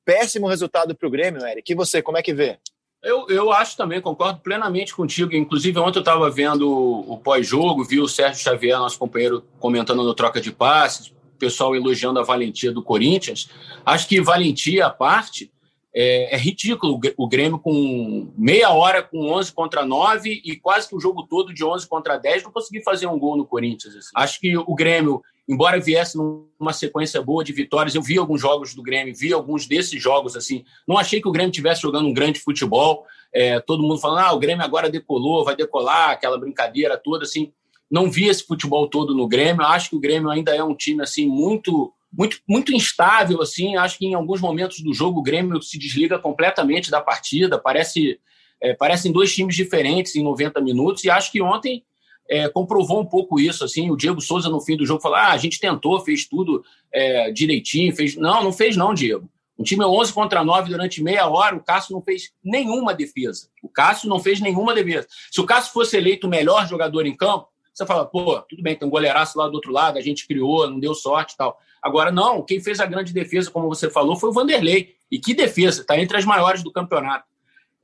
[0.04, 1.72] Péssimo resultado para o Grêmio, Eric.
[1.72, 2.60] E você, como é que vê?
[3.02, 5.34] Eu, eu acho também, concordo plenamente contigo.
[5.34, 10.14] Inclusive, ontem eu estava vendo o pós-jogo, vi o Sérgio Xavier, nosso companheiro, comentando no
[10.14, 13.50] troca de passes, o pessoal elogiando a valentia do Corinthians.
[13.86, 15.52] Acho que valentia à parte,
[16.00, 20.96] é, é, ridículo o Grêmio com meia hora com 11 contra 9 e quase que
[20.96, 23.96] o jogo todo de 11 contra 10 não conseguir fazer um gol no Corinthians.
[23.96, 24.12] Assim.
[24.14, 28.76] Acho que o Grêmio, embora viesse numa sequência boa de vitórias, eu vi alguns jogos
[28.76, 30.64] do Grêmio, vi alguns desses jogos assim.
[30.88, 33.04] Não achei que o Grêmio estivesse jogando um grande futebol.
[33.34, 37.52] É, todo mundo falando, ah, o Grêmio agora decolou, vai decolar, aquela brincadeira toda assim.
[37.90, 39.66] Não vi esse futebol todo no Grêmio.
[39.66, 43.76] Acho que o Grêmio ainda é um time assim muito muito, muito instável, assim.
[43.76, 47.60] Acho que em alguns momentos do jogo o Grêmio se desliga completamente da partida.
[47.60, 48.20] Parece,
[48.62, 51.04] é, parecem dois times diferentes em 90 minutos.
[51.04, 51.84] E acho que ontem
[52.30, 53.64] é, comprovou um pouco isso.
[53.64, 56.64] Assim, o Diego Souza no fim do jogo falou: ah, a gente tentou, fez tudo
[56.92, 58.16] é, direitinho, fez.
[58.16, 59.30] Não, não fez não, Diego.
[59.58, 63.50] Um time 11 contra 9 durante meia hora, o Cássio não fez nenhuma defesa.
[63.64, 65.08] O Cássio não fez nenhuma defesa.
[65.32, 67.48] Se o Cássio fosse eleito o melhor jogador em campo,
[67.78, 70.68] você fala, pô, tudo bem, tem um goleiraço lá do outro lado, a gente criou,
[70.68, 71.60] não deu sorte e tal.
[71.80, 74.96] Agora, não, quem fez a grande defesa, como você falou, foi o Vanderlei.
[75.12, 77.28] E que defesa, está entre as maiores do campeonato.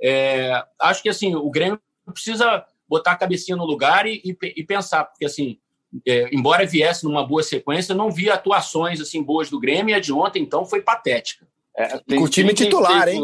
[0.01, 1.79] É, acho que assim, o Grêmio
[2.11, 5.59] precisa botar a cabecinha no lugar e, e, e pensar, porque assim,
[6.07, 9.99] é, embora viesse numa boa sequência, não vi atuações assim boas do Grêmio e a
[9.99, 11.47] de ontem, então, foi patética.
[11.77, 13.21] É, com o time titular, hein?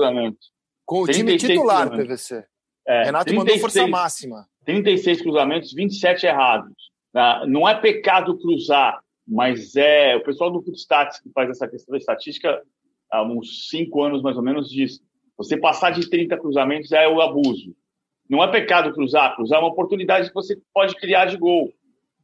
[0.86, 2.45] Com o time titular, PVC.
[2.88, 4.47] É, Renato 36, mandou força máxima.
[4.70, 6.74] 36 cruzamentos, 27 errados.
[7.15, 8.99] Ah, não é pecado cruzar
[9.30, 12.61] mas é o pessoal do Footstats que faz essa questão da estatística
[13.11, 14.99] há uns cinco anos mais ou menos diz
[15.38, 17.74] você passar de 30 cruzamentos é o abuso.
[18.30, 21.72] Não é pecado cruzar, cruzar é uma oportunidade que você pode criar de gol.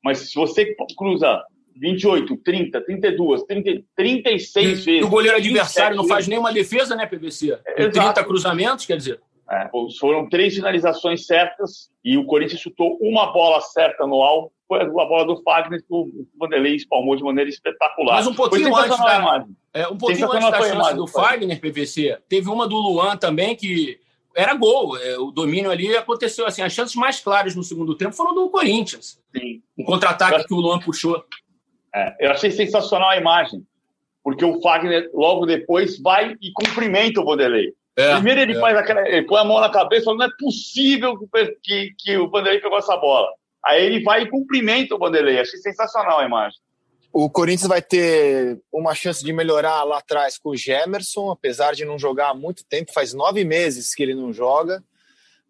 [0.04, 1.42] Mas se você cruza
[1.78, 5.06] 28, 30, 32, 30, 36 e, vezes.
[5.06, 7.58] o goleiro adversário não faz nenhuma defesa, né, PVC?
[7.66, 9.22] É, 30 cruzamentos, quer dizer.
[9.50, 9.70] É,
[10.00, 14.86] foram três finalizações certas e o Corinthians chutou uma bola certa no alvo foi a
[14.88, 18.16] bola do Fagner que o Vanderlei espalmou de maneira espetacular.
[18.16, 22.50] Mas um pouquinho antes da, é, um pouquinho antes da chance do Fagner, PVC, teve
[22.50, 24.00] uma do Luan também que
[24.36, 24.98] era gol.
[24.98, 26.62] É, o domínio ali aconteceu assim.
[26.62, 29.22] As chances mais claras no segundo tempo foram do Corinthians.
[29.36, 29.62] Sim.
[29.78, 31.24] Um contra-ataque que o Luan puxou.
[31.94, 33.66] É, eu achei sensacional a imagem,
[34.24, 37.74] porque o Fagner logo depois vai e cumprimenta o Vanderlei.
[37.98, 38.60] É, Primeiro ele é.
[38.60, 41.18] faz aquela, ele põe a mão na cabeça, falando, não é possível
[41.64, 43.30] que, que o Vanderlei pegou essa bola.
[43.66, 45.40] Aí ele vai e cumprimenta o Vanderlei.
[45.40, 46.60] Achei sensacional a imagem.
[47.12, 51.86] O Corinthians vai ter uma chance de melhorar lá atrás com o Gemerson, apesar de
[51.86, 54.84] não jogar há muito tempo, faz nove meses que ele não joga.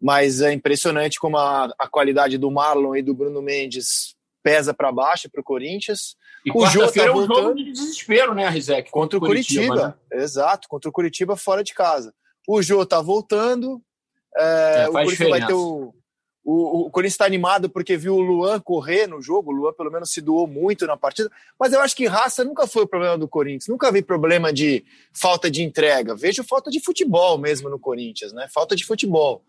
[0.00, 4.92] Mas é impressionante como a, a qualidade do Marlon e do Bruno Mendes pesa para
[4.92, 6.16] baixo para o Corinthians.
[6.44, 8.88] E o Jô tá é um jogo de desespero, né, Rizek?
[8.92, 10.22] Contra o Curitiba, Curitiba né?
[10.22, 12.14] exato, contra o Curitiba fora de casa.
[12.46, 13.82] O Jô tá voltando,
[14.36, 15.94] é, é, o Corinthians vai ter o,
[16.48, 19.50] o, o Corinthians está animado porque viu o Luan correr no jogo.
[19.50, 21.28] O Luan, pelo menos, se doou muito na partida.
[21.58, 23.66] Mas eu acho que raça nunca foi o problema do Corinthians.
[23.66, 26.14] Nunca vi problema de falta de entrega.
[26.14, 28.46] Vejo falta de futebol mesmo no Corinthians, né?
[28.48, 29.42] Falta de futebol.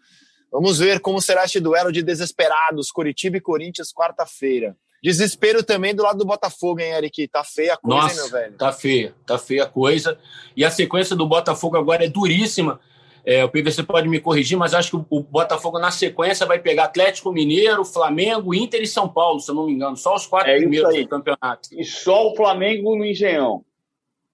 [0.52, 4.76] Vamos ver como será este duelo de desesperados, Coritiba e Corinthians, quarta-feira.
[5.08, 7.30] Desespero também do lado do Botafogo, hein, Eric?
[7.30, 8.58] Tá feia a coisa, Nossa, hein, meu velho?
[8.58, 10.20] Tá feia, tá feia a coisa.
[10.54, 12.78] E a sequência do Botafogo agora é duríssima.
[13.24, 16.84] É, o PVC pode me corrigir, mas acho que o, Botafogo, na sequência, vai pegar
[16.84, 19.96] Atlético Mineiro, Flamengo, Inter e São Paulo, se eu não me engano.
[19.96, 21.70] Só os quatro é primeiros do campeonato.
[21.72, 23.64] E só o Flamengo no Engenhão.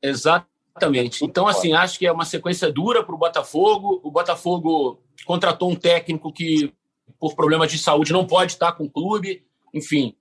[0.01, 1.23] Exatamente.
[1.23, 4.01] Então, assim, acho que é uma sequência dura para o Botafogo.
[4.03, 6.73] O Botafogo contratou um técnico que,
[7.19, 9.45] por problemas de saúde, não pode estar com o clube.
[9.71, 10.15] Enfim,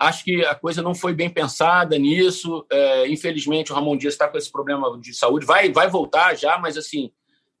[0.00, 2.66] acho que a coisa não foi bem pensada nisso.
[2.70, 5.46] É, infelizmente, o Ramon Dias está com esse problema de saúde.
[5.46, 7.12] Vai, vai voltar já, mas assim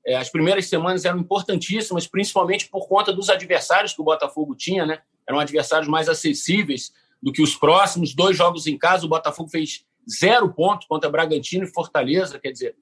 [0.06, 4.86] é, as primeiras semanas eram importantíssimas, principalmente por conta dos adversários que o Botafogo tinha,
[4.86, 5.00] né?
[5.28, 8.14] Eram adversários mais acessíveis do que os próximos.
[8.14, 12.38] Dois jogos em casa, o Botafogo fez zero ponto contra Bragantino e Fortaleza.
[12.38, 12.76] Quer dizer,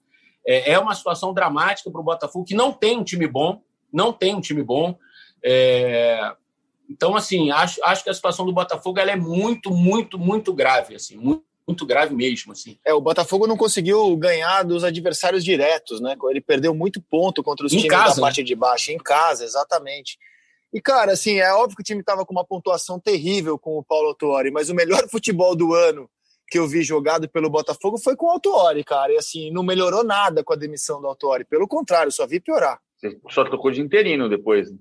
[0.46, 3.60] é, é uma situação dramática para o Botafogo, que não tem um time bom,
[3.92, 4.96] não tem um time bom.
[5.44, 6.34] É...
[6.88, 10.94] Então, assim, acho, acho que a situação do Botafogo ela é muito, muito, muito grave,
[10.94, 12.78] assim, muito, muito grave mesmo, assim.
[12.84, 16.16] É, o Botafogo não conseguiu ganhar dos adversários diretos, né?
[16.30, 18.44] Ele perdeu muito ponto contra os em times casa, da parte né?
[18.44, 20.18] de baixo, em casa, exatamente.
[20.72, 23.84] E, cara, assim, é óbvio que o time estava com uma pontuação terrível com o
[23.84, 26.08] Paulo Autuori, mas o melhor futebol do ano
[26.50, 29.12] que eu vi jogado pelo Botafogo foi com o Autuori, cara.
[29.12, 31.44] E, assim, não melhorou nada com a demissão do Autuori.
[31.44, 32.80] Pelo contrário, só vi piorar.
[32.96, 34.70] Você só tocou de interino depois.
[34.70, 34.78] Né?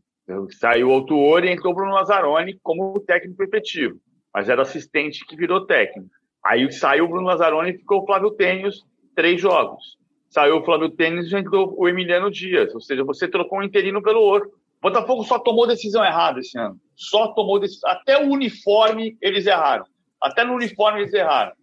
[0.59, 3.99] Saiu o Autuori e entrou o Bruno Lazzaroni como técnico efetivo.
[4.33, 6.09] Mas era assistente que virou técnico.
[6.43, 9.97] Aí saiu o Bruno Lazzaroni e ficou o Flávio Tênios três jogos.
[10.29, 12.73] saiu o Flávio Tênis e entrou o Emiliano Dias.
[12.75, 14.49] Ou seja, você trocou um interino pelo outro.
[14.49, 16.77] O Botafogo só tomou decisão errada esse ano.
[16.95, 17.89] Só tomou decisão.
[17.89, 19.85] Até o uniforme eles erraram.
[20.21, 21.53] Até no uniforme eles erraram.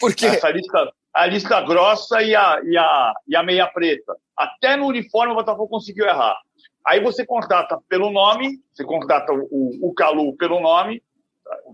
[0.00, 0.26] Por quê?
[0.26, 4.16] Essa lista, a lista grossa e a, e, a, e a meia preta.
[4.36, 6.36] Até no uniforme o Botafogo conseguiu errar.
[6.86, 11.02] Aí você contrata pelo nome, você contrata o, o Calu pelo nome.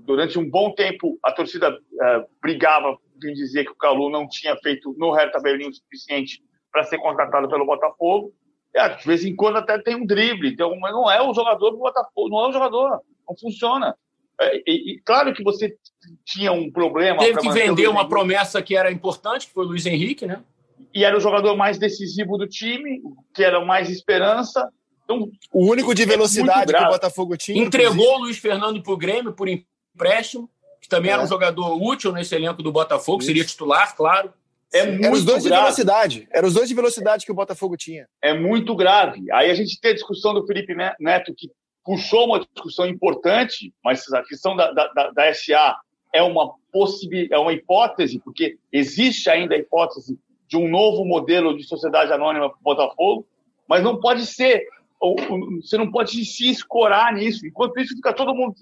[0.00, 4.56] Durante um bom tempo, a torcida é, brigava em dizer que o Calu não tinha
[4.56, 6.42] feito no Hertha Berlim o suficiente
[6.72, 8.32] para ser contratado pelo Botafogo.
[8.74, 11.70] É, de vez em quando até tem um drible, tem mas não é o jogador
[11.70, 13.96] do Botafogo, não é o jogador, não funciona.
[14.40, 15.74] É, e, e, claro que você
[16.24, 17.18] tinha um problema.
[17.18, 20.42] Teve que vender uma promessa que era importante, que foi o Luiz Henrique, né?
[20.94, 23.02] E era o jogador mais decisivo do time,
[23.34, 24.70] que era mais esperança.
[25.08, 27.64] Então, o único de é velocidade é que o Botafogo tinha.
[27.64, 28.14] Entregou inclusive.
[28.14, 30.50] o Luiz Fernando para o Grêmio por empréstimo,
[30.82, 31.14] que também é.
[31.14, 33.28] era um jogador útil nesse elenco do Botafogo, Isso.
[33.28, 34.32] seria titular, claro.
[34.70, 35.56] É muito Eram os dois grave.
[35.56, 36.28] de velocidade.
[36.30, 38.06] Eram os dois de velocidade que o Botafogo tinha.
[38.20, 39.32] É muito grave.
[39.32, 41.50] Aí a gente tem a discussão do Felipe Neto, que
[41.82, 45.78] puxou uma discussão importante, mas a questão da, da, da, da SA
[46.12, 51.56] é uma possibilidade, é uma hipótese, porque existe ainda a hipótese de um novo modelo
[51.56, 53.26] de sociedade anônima para o Botafogo,
[53.66, 54.66] mas não pode ser,
[55.00, 57.46] você não pode se escorar nisso.
[57.46, 58.54] Enquanto isso, fica todo mundo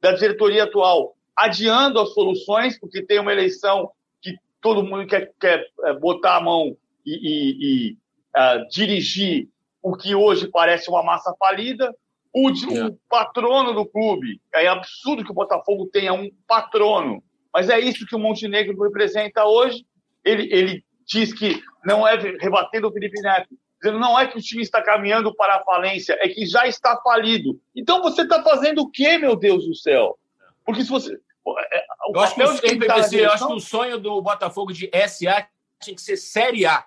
[0.00, 3.90] da diretoria atual adiando as soluções, porque tem uma eleição
[4.20, 7.92] que todo mundo quer, quer é, botar a mão e, e, e
[8.36, 9.48] uh, dirigir
[9.82, 11.94] o que hoje parece uma massa falida,
[12.32, 12.86] o, é.
[12.86, 14.40] o patrono do clube.
[14.54, 17.22] É absurdo que o Botafogo tenha um patrono,
[17.52, 19.84] mas é isso que o Montenegro representa hoje.
[20.24, 23.48] Ele, ele diz que não é rebatendo o Felipe Neto,
[23.84, 26.96] dizendo não é que o time está caminhando para a falência, é que já está
[27.02, 27.60] falido.
[27.76, 30.18] Então você está fazendo o quê, meu Deus do céu?
[30.64, 31.12] Porque se você.
[31.12, 34.90] É, o eu, acho que, o, tá eu acho que o sonho do Botafogo de
[35.06, 35.46] SA
[35.78, 36.86] tinha que ser Série A,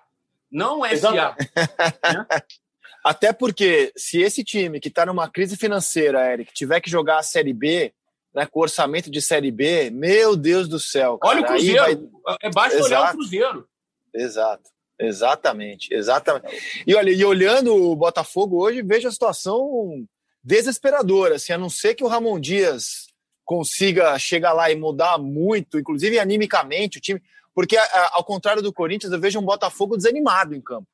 [0.50, 1.12] não SA.
[1.12, 2.26] né?
[3.04, 7.22] Até porque, se esse time que está numa crise financeira, Eric, tiver que jogar a
[7.22, 7.94] Série B,
[8.34, 11.16] né, com orçamento de Série B, meu Deus do céu.
[11.18, 12.10] Cara, Olha o Cruzeiro.
[12.24, 12.36] Vai...
[12.42, 13.68] É baixo olhar o Cruzeiro.
[14.12, 14.68] Exato.
[14.98, 16.82] Exatamente, exatamente.
[16.86, 20.04] E olha, e olhando o Botafogo hoje, vejo a situação
[20.42, 23.06] desesperadora, assim, a não ser que o Ramon Dias
[23.44, 27.22] consiga chegar lá e mudar muito, inclusive animicamente o time,
[27.54, 27.76] porque
[28.12, 30.86] ao contrário do Corinthians, eu vejo um Botafogo desanimado em campo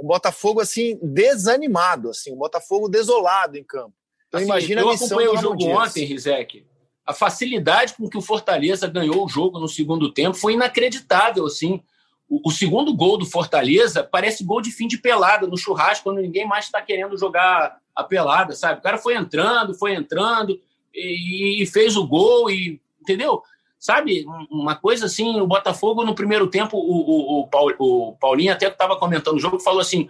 [0.00, 3.92] um Botafogo assim desanimado, assim, um Botafogo desolado em campo.
[4.28, 5.76] Então assim, imagina eu a acompanhei o jogo Dias.
[5.76, 6.66] ontem, Rizek.
[7.04, 11.82] A facilidade com que o Fortaleza ganhou o jogo no segundo tempo foi inacreditável, assim.
[12.30, 16.46] O, segundo gol do Fortaleza parece gol de fim de pelada no churrasco, quando ninguém
[16.46, 18.78] mais está querendo jogar a pelada, sabe?
[18.78, 20.58] O cara foi entrando, foi entrando
[20.94, 23.42] e, e fez o gol e entendeu?
[23.80, 24.26] sabe?
[24.50, 29.36] Uma coisa assim, o Botafogo no primeiro tempo, o, o, o Paulinho até estava comentando
[29.36, 30.06] o jogo, falou assim: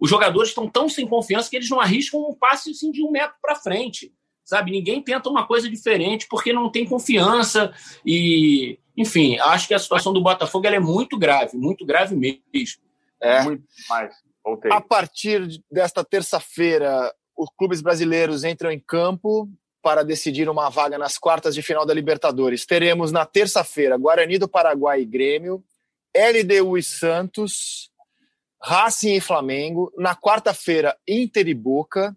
[0.00, 3.12] os jogadores estão tão sem confiança que eles não arriscam um passe assim, de um
[3.12, 4.12] metro para frente,
[4.44, 4.72] sabe?
[4.72, 7.72] Ninguém tenta uma coisa diferente porque não tem confiança
[8.04, 12.82] e, enfim, acho que a situação do Botafogo é muito grave, muito grave mesmo.
[13.20, 13.42] É.
[13.42, 14.14] Muito mais.
[14.44, 14.72] Voltei.
[14.72, 19.48] A partir desta terça-feira, os clubes brasileiros entram em campo
[19.82, 22.66] para decidir uma vaga nas quartas de final da Libertadores.
[22.66, 25.62] Teremos na terça-feira Guarani do Paraguai e Grêmio,
[26.14, 27.90] LDU e Santos,
[28.62, 29.92] Racing e Flamengo.
[29.96, 32.16] Na quarta-feira, Inter e Boca.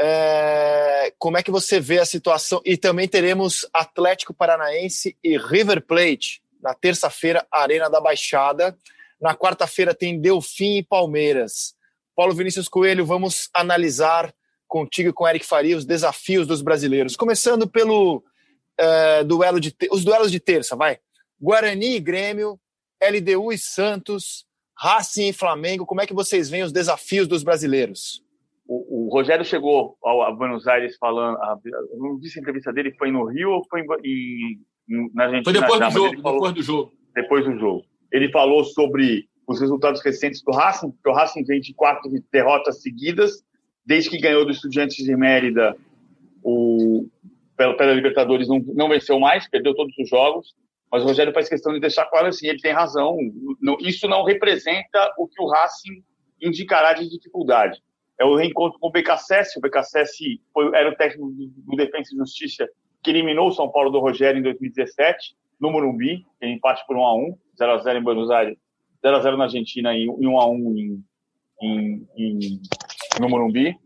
[0.00, 1.12] É...
[1.18, 2.60] como é que você vê a situação?
[2.64, 6.40] E também teremos Atlético Paranaense e River Plate.
[6.62, 8.76] Na terça-feira, Arena da Baixada.
[9.20, 11.74] Na quarta-feira tem Delfim e Palmeiras.
[12.14, 14.32] Paulo Vinícius Coelho, vamos analisar
[14.66, 17.16] contigo e com Eric Faria os desafios dos brasileiros.
[17.16, 20.98] Começando pelo uh, duelo de os duelos de terça, vai.
[21.40, 22.60] Guarani e Grêmio,
[23.02, 24.44] LDU e Santos,
[24.76, 25.86] Racing e Flamengo.
[25.86, 28.22] Como é que vocês veem os desafios dos brasileiros?
[28.68, 31.38] O, o Rogério chegou ao, a Buenos Aires falando.
[31.38, 31.58] A,
[31.96, 35.44] não vi se a entrevista dele foi no Rio ou foi em, em, na Argentina.
[35.44, 36.22] Foi depois do jogo.
[36.22, 36.92] Falou, depois do jogo.
[37.14, 37.84] Depois do jogo.
[38.12, 42.82] Ele falou sobre os resultados recentes do Racing, porque o Racing vem de quatro derrotas
[42.82, 43.42] seguidas
[43.84, 45.74] desde que ganhou do Estudiantes de Mérida
[46.42, 47.06] o,
[47.56, 50.54] pela, pela Libertadores, não, não venceu mais, perdeu todos os jogos.
[50.92, 53.16] Mas o Rogério faz questão de deixar claro assim, ele tem razão.
[53.80, 56.02] Isso não representa o que o Racing
[56.40, 57.78] indicará de dificuldade.
[58.18, 59.58] É o reencontro com o BKSS.
[59.58, 62.68] O BKSS foi, era o técnico do, do Defensa e Justiça
[63.02, 67.36] que eliminou o São Paulo do Rogério em 2017, no Morumbi, em empate por 1x1,
[67.60, 68.58] 0x0 em Buenos Aires,
[69.04, 71.04] 0x0 na Argentina e 1x1 em,
[71.62, 72.60] em, em
[73.20, 73.76] no Morumbi.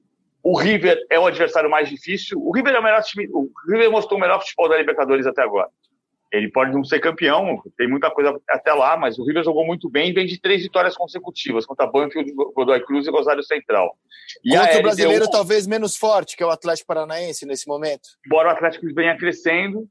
[0.43, 2.39] O River é o adversário mais difícil.
[2.43, 3.29] O River é o melhor time.
[3.33, 5.69] O River mostrou o melhor futebol da Libertadores até agora.
[6.33, 9.91] Ele pode não ser campeão, tem muita coisa até lá, mas o River jogou muito
[9.91, 13.95] bem e vem de três vitórias consecutivas contra Banfield, Godoy Cruz e Rosário Central.
[14.43, 18.09] E Outro brasileiro talvez menos forte, que é o Atlético Paranaense nesse momento.
[18.25, 19.87] Embora o Atlético venha crescendo,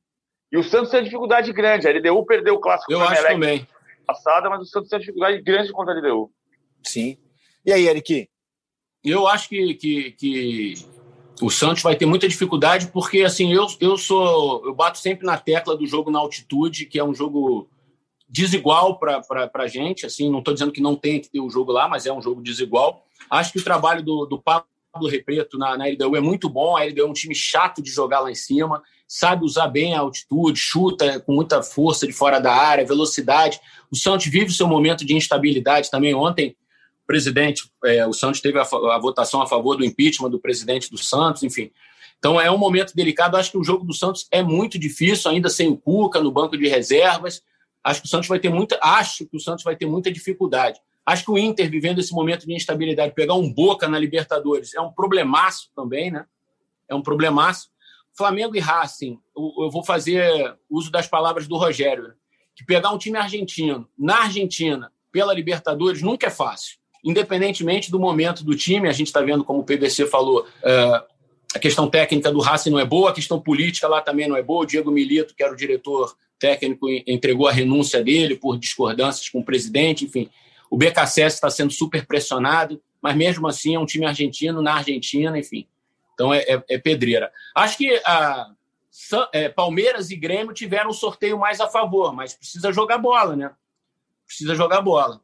[0.52, 1.88] e o Santos tem dificuldade grande.
[1.88, 3.66] A LDU perdeu o clássico Eu acho também.
[4.06, 6.30] passada, mas o Santos tem dificuldade grande contra a LDU.
[6.84, 7.18] Sim.
[7.66, 8.28] E aí, Eric?
[9.04, 10.74] Eu acho que, que, que
[11.42, 14.64] o Santos vai ter muita dificuldade, porque assim, eu, eu sou.
[14.66, 17.68] Eu bato sempre na tecla do jogo na altitude, que é um jogo
[18.30, 19.22] desigual para
[19.54, 20.06] a gente.
[20.06, 22.22] Assim, não estou dizendo que não tem que ter o jogo lá, mas é um
[22.22, 23.06] jogo desigual.
[23.30, 26.78] Acho que o trabalho do, do Pablo Repreto na, na LDU é muito bom.
[26.78, 30.00] A LDU é um time chato de jogar lá em cima, sabe usar bem a
[30.00, 33.60] altitude, chuta com muita força de fora da área, velocidade.
[33.92, 36.14] O Santos vive o seu momento de instabilidade também.
[36.14, 36.56] Ontem
[37.12, 40.98] presidente, é, o Santos teve a, a, votação a favor do impeachment do presidente do
[40.98, 41.70] Santos, enfim.
[42.18, 43.36] Então é um momento delicado.
[43.36, 46.58] Acho que o jogo do Santos é muito difícil, ainda sem o Cuca no banco
[46.58, 47.44] de reservas.
[47.84, 50.80] Acho que o Santos vai ter muita, acho que o Santos vai ter muita dificuldade.
[51.06, 54.80] Acho que o Inter vivendo esse momento de instabilidade, pegar um Boca na Libertadores é
[54.80, 56.26] um problemaço também, né?
[56.88, 57.70] É um problemaço.
[58.14, 62.14] Flamengo e Racing, eu vou fazer uso das palavras do Rogério, né?
[62.56, 68.44] que pegar um time argentino na Argentina pela Libertadores nunca é fácil independentemente do momento
[68.44, 71.12] do time, a gente está vendo, como o PVC falou, uh,
[71.54, 74.44] a questão técnica do Racing não é boa, a questão política lá também não é
[74.44, 74.64] boa.
[74.64, 79.40] O Diego Milito, que era o diretor técnico, entregou a renúncia dele por discordâncias com
[79.40, 80.30] o presidente, enfim.
[80.70, 85.38] O BKSS está sendo super pressionado, mas mesmo assim é um time argentino na Argentina,
[85.38, 85.68] enfim.
[86.14, 87.32] Então é, é, é pedreira.
[87.54, 88.52] Acho que a,
[89.34, 93.52] é, Palmeiras e Grêmio tiveram um sorteio mais a favor, mas precisa jogar bola, né?
[94.26, 95.22] Precisa jogar bola.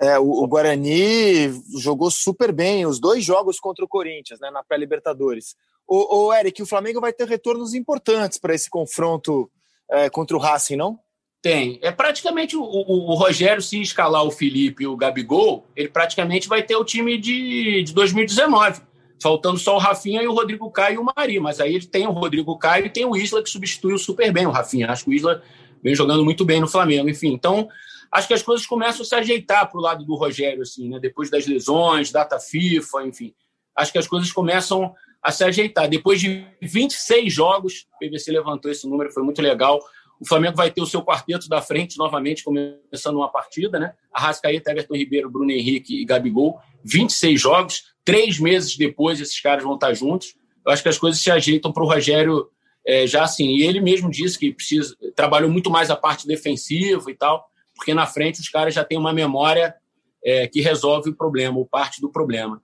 [0.00, 4.62] É, o, o, Guarani jogou super bem os dois jogos contra o Corinthians, né, na
[4.62, 5.56] pré-Libertadores.
[5.86, 9.50] O, o Eric, o Flamengo vai ter retornos importantes para esse confronto
[9.90, 11.00] é, contra o Racing, não?
[11.40, 11.78] Tem.
[11.82, 16.48] É praticamente o, o, o, Rogério, se escalar o Felipe e o Gabigol, ele praticamente
[16.48, 18.82] vai ter o time de, de 2019.
[19.20, 21.40] Faltando só o Rafinha e o Rodrigo Caio e o Mari.
[21.40, 24.46] Mas aí ele tem o Rodrigo Caio e tem o Isla que substituiu super bem
[24.46, 24.90] o Rafinha.
[24.90, 25.42] Acho que o Isla
[25.82, 27.08] vem jogando muito bem no Flamengo.
[27.08, 27.68] Enfim, então
[28.10, 30.98] acho que as coisas começam a se ajeitar para o lado do Rogério, assim, né?
[30.98, 33.34] Depois das lesões, data FIFA, enfim.
[33.76, 35.88] Acho que as coisas começam a se ajeitar.
[35.88, 39.80] Depois de 26 jogos, o PVC levantou esse número, foi muito legal.
[40.20, 43.92] O Flamengo vai ter o seu quarteto da frente novamente, começando uma partida, né?
[44.12, 46.58] Arrascaeta, Everton Ribeiro, Bruno Henrique e Gabigol.
[46.84, 47.94] 26 jogos.
[48.04, 50.34] Três meses depois, esses caras vão estar juntos.
[50.64, 52.48] Eu acho que as coisas se ajeitam para o Rogério
[52.84, 53.48] é, já assim.
[53.56, 57.48] E ele mesmo disse que precisa, trabalhou muito mais a parte defensiva e tal
[57.78, 59.74] porque na frente os caras já têm uma memória
[60.22, 62.60] é, que resolve o problema, ou parte do problema.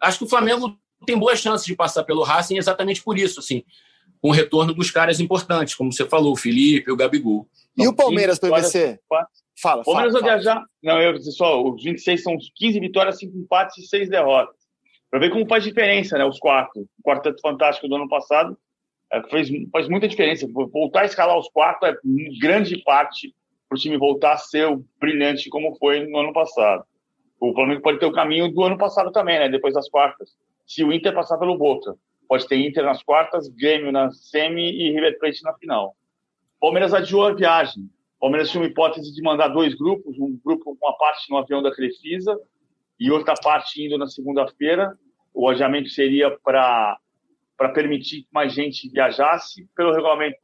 [0.00, 3.62] Acho que o Flamengo tem boas chances de passar pelo Racing exatamente por isso, assim,
[4.20, 7.48] com o retorno dos caras importantes, como você falou, o Felipe, o Gabigol.
[7.76, 8.98] E então, o Palmeiras, PVC?
[9.58, 10.62] Fala, O Palmeiras vai viajar.
[10.82, 14.56] Não, eu disse só, os 26 são 15 vitórias, 5 empates e 6 derrotas.
[15.08, 16.24] Para ver como faz diferença, né?
[16.24, 16.82] Os quatro.
[16.82, 18.58] O quarteto fantástico do ano passado
[19.12, 20.46] é, fez, faz muita diferença.
[20.52, 21.96] Voltar a escalar os quatro é
[22.40, 23.32] grande parte
[23.68, 24.68] para o time voltar a ser
[25.00, 26.84] brilhante como foi no ano passado.
[27.40, 29.48] O Flamengo pode ter o caminho do ano passado também, né?
[29.48, 30.36] Depois das quartas.
[30.66, 31.94] Se o Inter passar pelo Boca,
[32.28, 35.94] pode ter Inter nas quartas, Grêmio na semi e River Plate na final.
[36.60, 37.90] Palmeiras adiou a viagem.
[38.18, 41.62] Palmeiras tinha uma hipótese de mandar dois grupos, um grupo com uma parte no avião
[41.62, 42.38] da Crefisa
[42.98, 44.96] e outra parte indo na segunda-feira.
[45.34, 46.98] O adiamento seria para
[47.56, 49.66] para permitir que mais gente viajasse.
[49.74, 50.36] Pelo regulamento,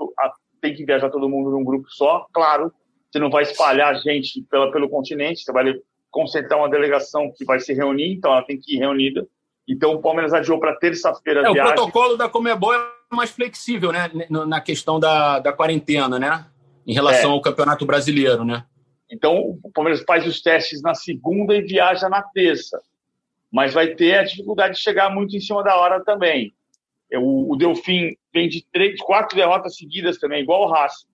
[0.62, 2.26] tem que viajar todo mundo num grupo só.
[2.32, 2.72] Claro,
[3.12, 5.74] você não vai espalhar gente pela, pelo continente, você vai
[6.10, 9.26] concentrar uma delegação que vai se reunir, então ela tem que ir reunida.
[9.68, 11.42] Então o Palmeiras adiou para terça-feira.
[11.42, 12.80] É, o protocolo da Comebol é
[13.12, 14.10] mais flexível, né?
[14.30, 16.46] Na questão da, da quarentena, né?
[16.86, 17.34] Em relação é.
[17.34, 18.64] ao Campeonato Brasileiro, né?
[19.10, 22.80] Então o Palmeiras faz os testes na segunda e viaja na terça.
[23.52, 26.54] Mas vai ter a dificuldade de chegar muito em cima da hora também.
[27.14, 31.11] O, o Delfim vem de três, quatro derrotas seguidas também, igual o Racing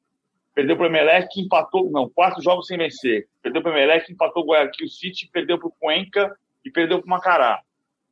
[0.59, 3.29] perdeu para o Emelec, empatou, não, quatro jogos sem vencer.
[3.41, 7.07] Perdeu para o Emelec, empatou o Guayaquil City, perdeu para o Cuenca e perdeu para
[7.07, 7.63] o Macará.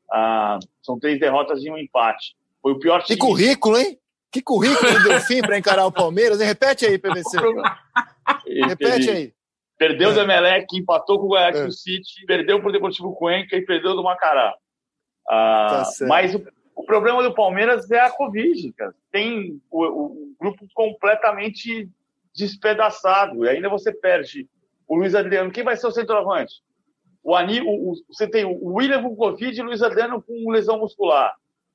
[0.09, 2.37] Ah, são três derrotas e um empate.
[2.63, 3.19] Foi o pior time.
[3.19, 3.99] Que currículo, hein?
[4.31, 6.39] Que currículo do Delfim para encarar o Palmeiras.
[6.39, 7.37] Repete aí, PVC.
[8.69, 9.33] Repete aí.
[9.77, 10.15] Perdeu é.
[10.15, 11.71] do Emelec, empatou com o Guayaquil é.
[11.73, 14.55] City, perdeu para o Deportivo Cuenca e perdeu do Macará.
[15.29, 18.95] Ah, tá mas o, o, problema do Palmeiras é a Covid, cara.
[19.11, 21.91] Tem o, o grupo completamente
[22.37, 23.45] despedaçado.
[23.45, 24.47] E ainda você perde
[24.87, 25.51] o Luiz Adriano.
[25.51, 26.55] Quem vai ser o centroavante?
[27.23, 30.79] O Aníbal, o, você tem o William com Covid e o Luiz Adriano com lesão
[30.79, 31.35] muscular.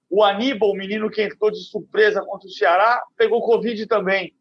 [0.09, 4.33] O Aníbal, o menino que entrou de surpresa contra o Ceará, pegou Covid também.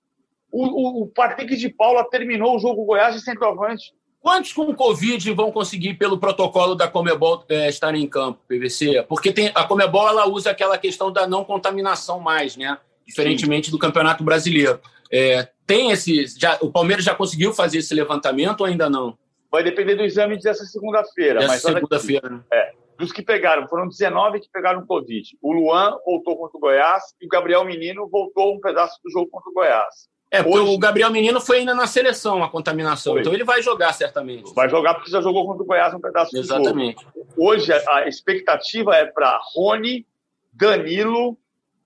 [0.52, 3.92] O, o, o Patrick de Paula terminou o jogo Goiás de centroavante.
[4.20, 9.02] Quantos com Covid vão conseguir, pelo protocolo da Comebol, é, estar em campo, PVC?
[9.08, 12.76] Porque tem, a Comebol ela usa aquela questão da não contaminação mais, né?
[13.06, 13.72] Diferentemente Sim.
[13.72, 14.78] do Campeonato Brasileiro.
[15.10, 16.26] É, tem esse.
[16.38, 19.16] Já, o Palmeiras já conseguiu fazer esse levantamento ou ainda não?
[19.50, 21.40] Vai depender do exame dessa segunda-feira.
[21.40, 22.40] Dessa segunda-feira, né?
[22.52, 22.72] É.
[22.98, 25.36] Dos que pegaram, foram 19 que pegaram Covid.
[25.40, 29.28] O Luan voltou contra o Goiás e o Gabriel Menino voltou um pedaço do jogo
[29.30, 30.08] contra o Goiás.
[30.30, 30.74] É, porque Hoje...
[30.74, 33.22] o Gabriel Menino foi ainda na seleção a contaminação, foi.
[33.22, 34.54] então ele vai jogar certamente.
[34.54, 36.96] Vai jogar porque já jogou contra o Goiás um pedaço Exatamente.
[36.96, 37.26] do jogo.
[37.36, 40.06] Hoje a expectativa é para Rony,
[40.52, 41.36] Danilo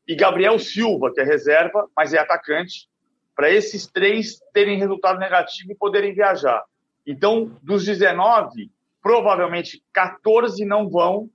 [0.07, 2.89] e Gabriel Silva, que é reserva, mas é atacante,
[3.35, 6.63] para esses três terem resultado negativo e poderem viajar.
[7.07, 8.71] Então, dos 19,
[9.03, 11.29] provavelmente 14 não vão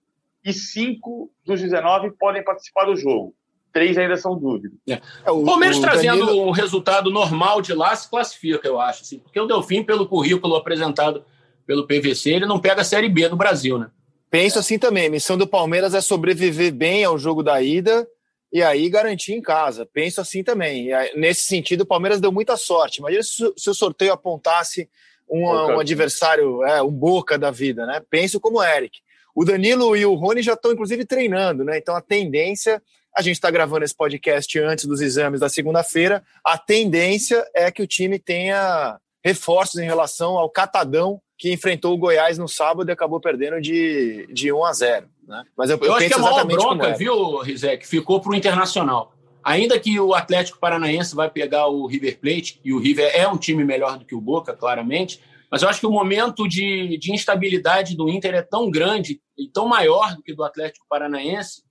[0.43, 3.35] e 5 dos 19 podem participar do jogo
[3.71, 4.77] três ainda são dúvidas.
[4.87, 5.01] É.
[5.25, 6.47] é o Palmeiras o trazendo Danilo...
[6.47, 9.03] o resultado normal de lá se classifica, eu acho.
[9.03, 11.23] Assim, porque o Delfim, pelo currículo apresentado
[11.65, 13.89] pelo PVC, ele não pega a Série B do Brasil, né?
[14.29, 15.07] Penso assim também.
[15.07, 18.07] A missão do Palmeiras é sobreviver bem ao jogo da ida
[18.51, 19.85] e aí garantir em casa.
[19.85, 20.91] Penso assim também.
[20.93, 22.97] Aí, nesse sentido, o Palmeiras deu muita sorte.
[22.97, 24.89] Imagina se, se o sorteio apontasse
[25.29, 28.01] um, um adversário, é, um boca da vida, né?
[28.09, 28.99] Penso como o Eric.
[29.35, 31.77] O Danilo e o Rony já estão, inclusive, treinando, né?
[31.77, 32.81] Então a tendência
[33.15, 36.23] a gente está gravando esse podcast antes dos exames da segunda-feira.
[36.43, 41.97] A tendência é que o time tenha reforços em relação ao Catadão que enfrentou o
[41.97, 45.07] Goiás no sábado e acabou perdendo de, de 1 a 0.
[45.25, 45.43] Né?
[45.57, 49.13] Mas eu, eu, eu acho que a maior bronca, viu, Rizek, ficou para o Internacional.
[49.41, 53.37] Ainda que o Atlético Paranaense vai pegar o River Plate, e o River é um
[53.37, 57.11] time melhor do que o Boca, claramente, mas eu acho que o momento de, de
[57.13, 61.63] instabilidade do Inter é tão grande e tão maior do que do Atlético Paranaense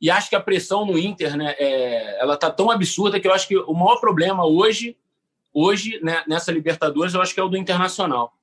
[0.00, 3.32] e acho que a pressão no Inter, né, é, ela tá tão absurda que eu
[3.32, 4.96] acho que o maior problema hoje,
[5.52, 8.35] hoje né, nessa Libertadores, eu acho que é o do Internacional.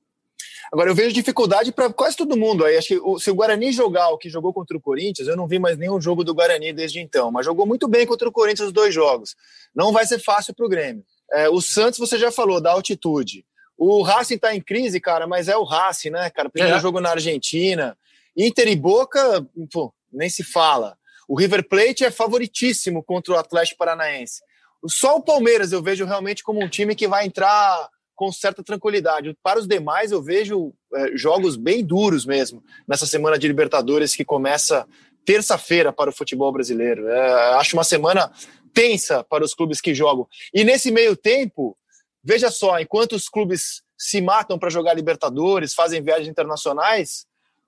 [0.72, 2.64] Agora, eu vejo dificuldade para quase todo mundo.
[2.64, 5.46] Aí, acho que se o Guarani jogar o que jogou contra o Corinthians, eu não
[5.46, 8.68] vi mais nenhum jogo do Guarani desde então, mas jogou muito bem contra o Corinthians
[8.68, 9.36] os dois jogos.
[9.74, 11.04] Não vai ser fácil para o Grêmio.
[11.32, 13.44] É, o Santos, você já falou, da altitude.
[13.76, 16.48] O Racing está em crise, cara, mas é o Racing, né, cara?
[16.48, 16.80] Primeiro é.
[16.80, 17.96] jogo na Argentina.
[18.36, 20.96] Inter e Boca, pô, nem se fala.
[21.28, 24.42] O River Plate é favoritíssimo contra o Atlético Paranaense.
[24.86, 29.36] Só o Palmeiras eu vejo realmente como um time que vai entrar com certa tranquilidade.
[29.42, 34.24] Para os demais, eu vejo é, jogos bem duros mesmo nessa semana de Libertadores que
[34.24, 34.86] começa
[35.24, 37.08] terça-feira para o futebol brasileiro.
[37.08, 38.30] É, acho uma semana
[38.72, 40.26] tensa para os clubes que jogam.
[40.52, 41.76] E nesse meio tempo,
[42.22, 47.26] veja só, enquanto os clubes se matam para jogar Libertadores, fazem viagens internacionais,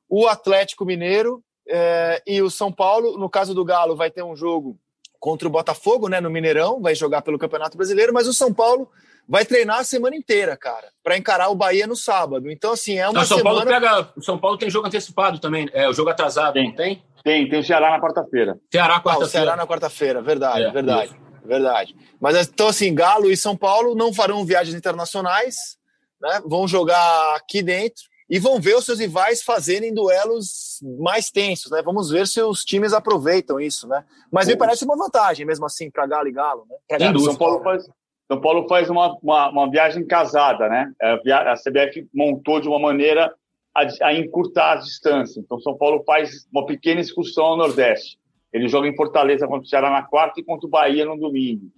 [0.08, 4.36] o Atlético Mineiro é, e o São Paulo, no caso do Galo, vai ter um
[4.36, 4.78] jogo
[5.18, 8.88] contra o Botafogo, né, no Mineirão, vai jogar pelo Campeonato Brasileiro, mas o São Paulo
[9.28, 12.50] vai treinar a semana inteira, cara, para encarar o Bahia no sábado.
[12.50, 13.64] Então, assim, é uma São semana...
[13.64, 16.68] Paulo pega, o São Paulo tem jogo antecipado também, é o jogo atrasado, tem?
[16.68, 17.02] Não tem?
[17.24, 18.58] Tem, tem o Ceará na quarta-feira.
[18.70, 19.24] Ceará quarta-feira.
[19.24, 21.16] Ah, o Ceará na quarta-feira, verdade, é, verdade, isso.
[21.44, 21.96] verdade.
[22.20, 25.76] Mas então, assim, Galo e São Paulo não farão viagens internacionais,
[26.20, 26.40] né?
[26.46, 31.82] Vão jogar aqui dentro e vão ver os seus rivais fazerem duelos mais tensos, né?
[31.82, 34.04] Vamos ver se os times aproveitam isso, né?
[34.30, 36.76] Mas me parece uma vantagem, mesmo assim, para Galo e Galo, né?
[36.88, 37.88] Pra Galo, São Paulo faz,
[38.28, 40.92] São Paulo faz uma, uma, uma, viagem casada, né?
[41.00, 43.32] A CBF montou de uma maneira
[43.74, 45.44] a, a encurtar as distâncias.
[45.44, 48.18] Então, São Paulo faz uma pequena excursão ao Nordeste.
[48.52, 51.70] Ele joga em Fortaleza contra o Ceará na quarta e contra o Bahia no domingo,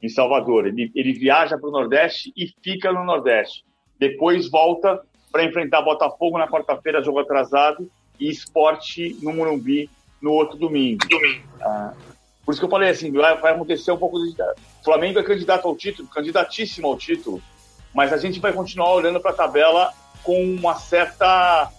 [0.00, 0.66] em Salvador.
[0.66, 3.64] Ele, ele viaja para o Nordeste e fica no Nordeste.
[3.98, 5.00] Depois volta
[5.32, 9.90] para enfrentar Botafogo na quarta-feira, jogo atrasado, e esporte no Morumbi
[10.20, 11.04] no outro domingo.
[11.60, 11.92] Ah,
[12.46, 14.40] por isso que eu falei assim, vai, acontecer um pouco de...
[14.40, 17.42] O Flamengo é candidato ao título, candidatíssimo ao título,
[17.92, 19.92] mas a gente vai continuar olhando para a tabela
[20.22, 21.72] com uma certa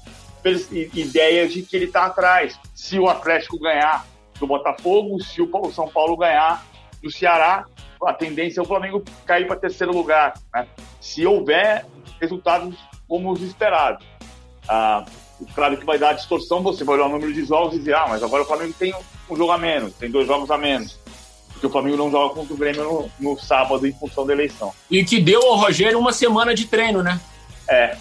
[0.93, 2.59] ideia de que ele está atrás.
[2.75, 4.05] Se o Atlético ganhar
[4.37, 6.65] do Botafogo, se o São Paulo ganhar
[7.01, 7.65] do Ceará,
[8.05, 10.33] a tendência é o Flamengo cair para terceiro lugar.
[10.53, 10.67] Né?
[10.99, 11.85] Se houver
[12.19, 12.75] resultados
[13.07, 14.05] como os esperados.
[14.67, 15.05] Ah,
[15.53, 18.07] claro que vai dar distorção, você vai olhar o número de jogos e dizer, ah,
[18.09, 18.93] mas agora o Flamengo tem
[19.29, 20.99] um jogo a menos, tem dois jogos a menos.
[21.51, 22.83] Porque o Flamengo não joga contra o Grêmio
[23.19, 24.71] no, no sábado em função da eleição.
[24.91, 27.19] E que deu ao Rogério uma semana de treino, né?
[27.67, 27.97] É.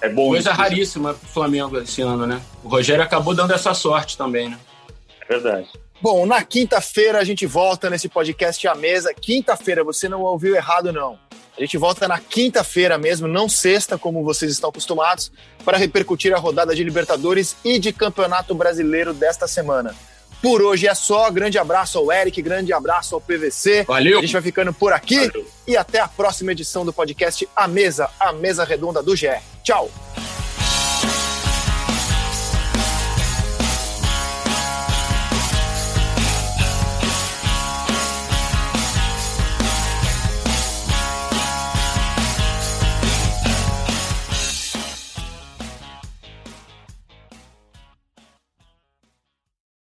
[0.00, 0.28] É bom.
[0.28, 0.58] Coisa isso.
[0.58, 2.40] raríssima pro Flamengo esse ano, né?
[2.62, 4.58] O Rogério acabou dando essa sorte também, né?
[5.20, 5.68] É verdade.
[6.00, 9.14] Bom, na quinta-feira a gente volta nesse podcast à mesa.
[9.14, 11.18] Quinta-feira, você não ouviu errado, não.
[11.56, 15.32] A gente volta na quinta-feira mesmo, não sexta, como vocês estão acostumados,
[15.64, 19.94] para repercutir a rodada de Libertadores e de Campeonato Brasileiro desta semana.
[20.42, 21.30] Por hoje é só.
[21.30, 23.84] Grande abraço ao Eric, grande abraço ao PVC.
[23.84, 24.18] Valeu.
[24.18, 25.46] A gente vai ficando por aqui Valeu.
[25.66, 29.28] e até a próxima edição do podcast A Mesa, a Mesa Redonda do GE.
[29.64, 29.90] Tchau.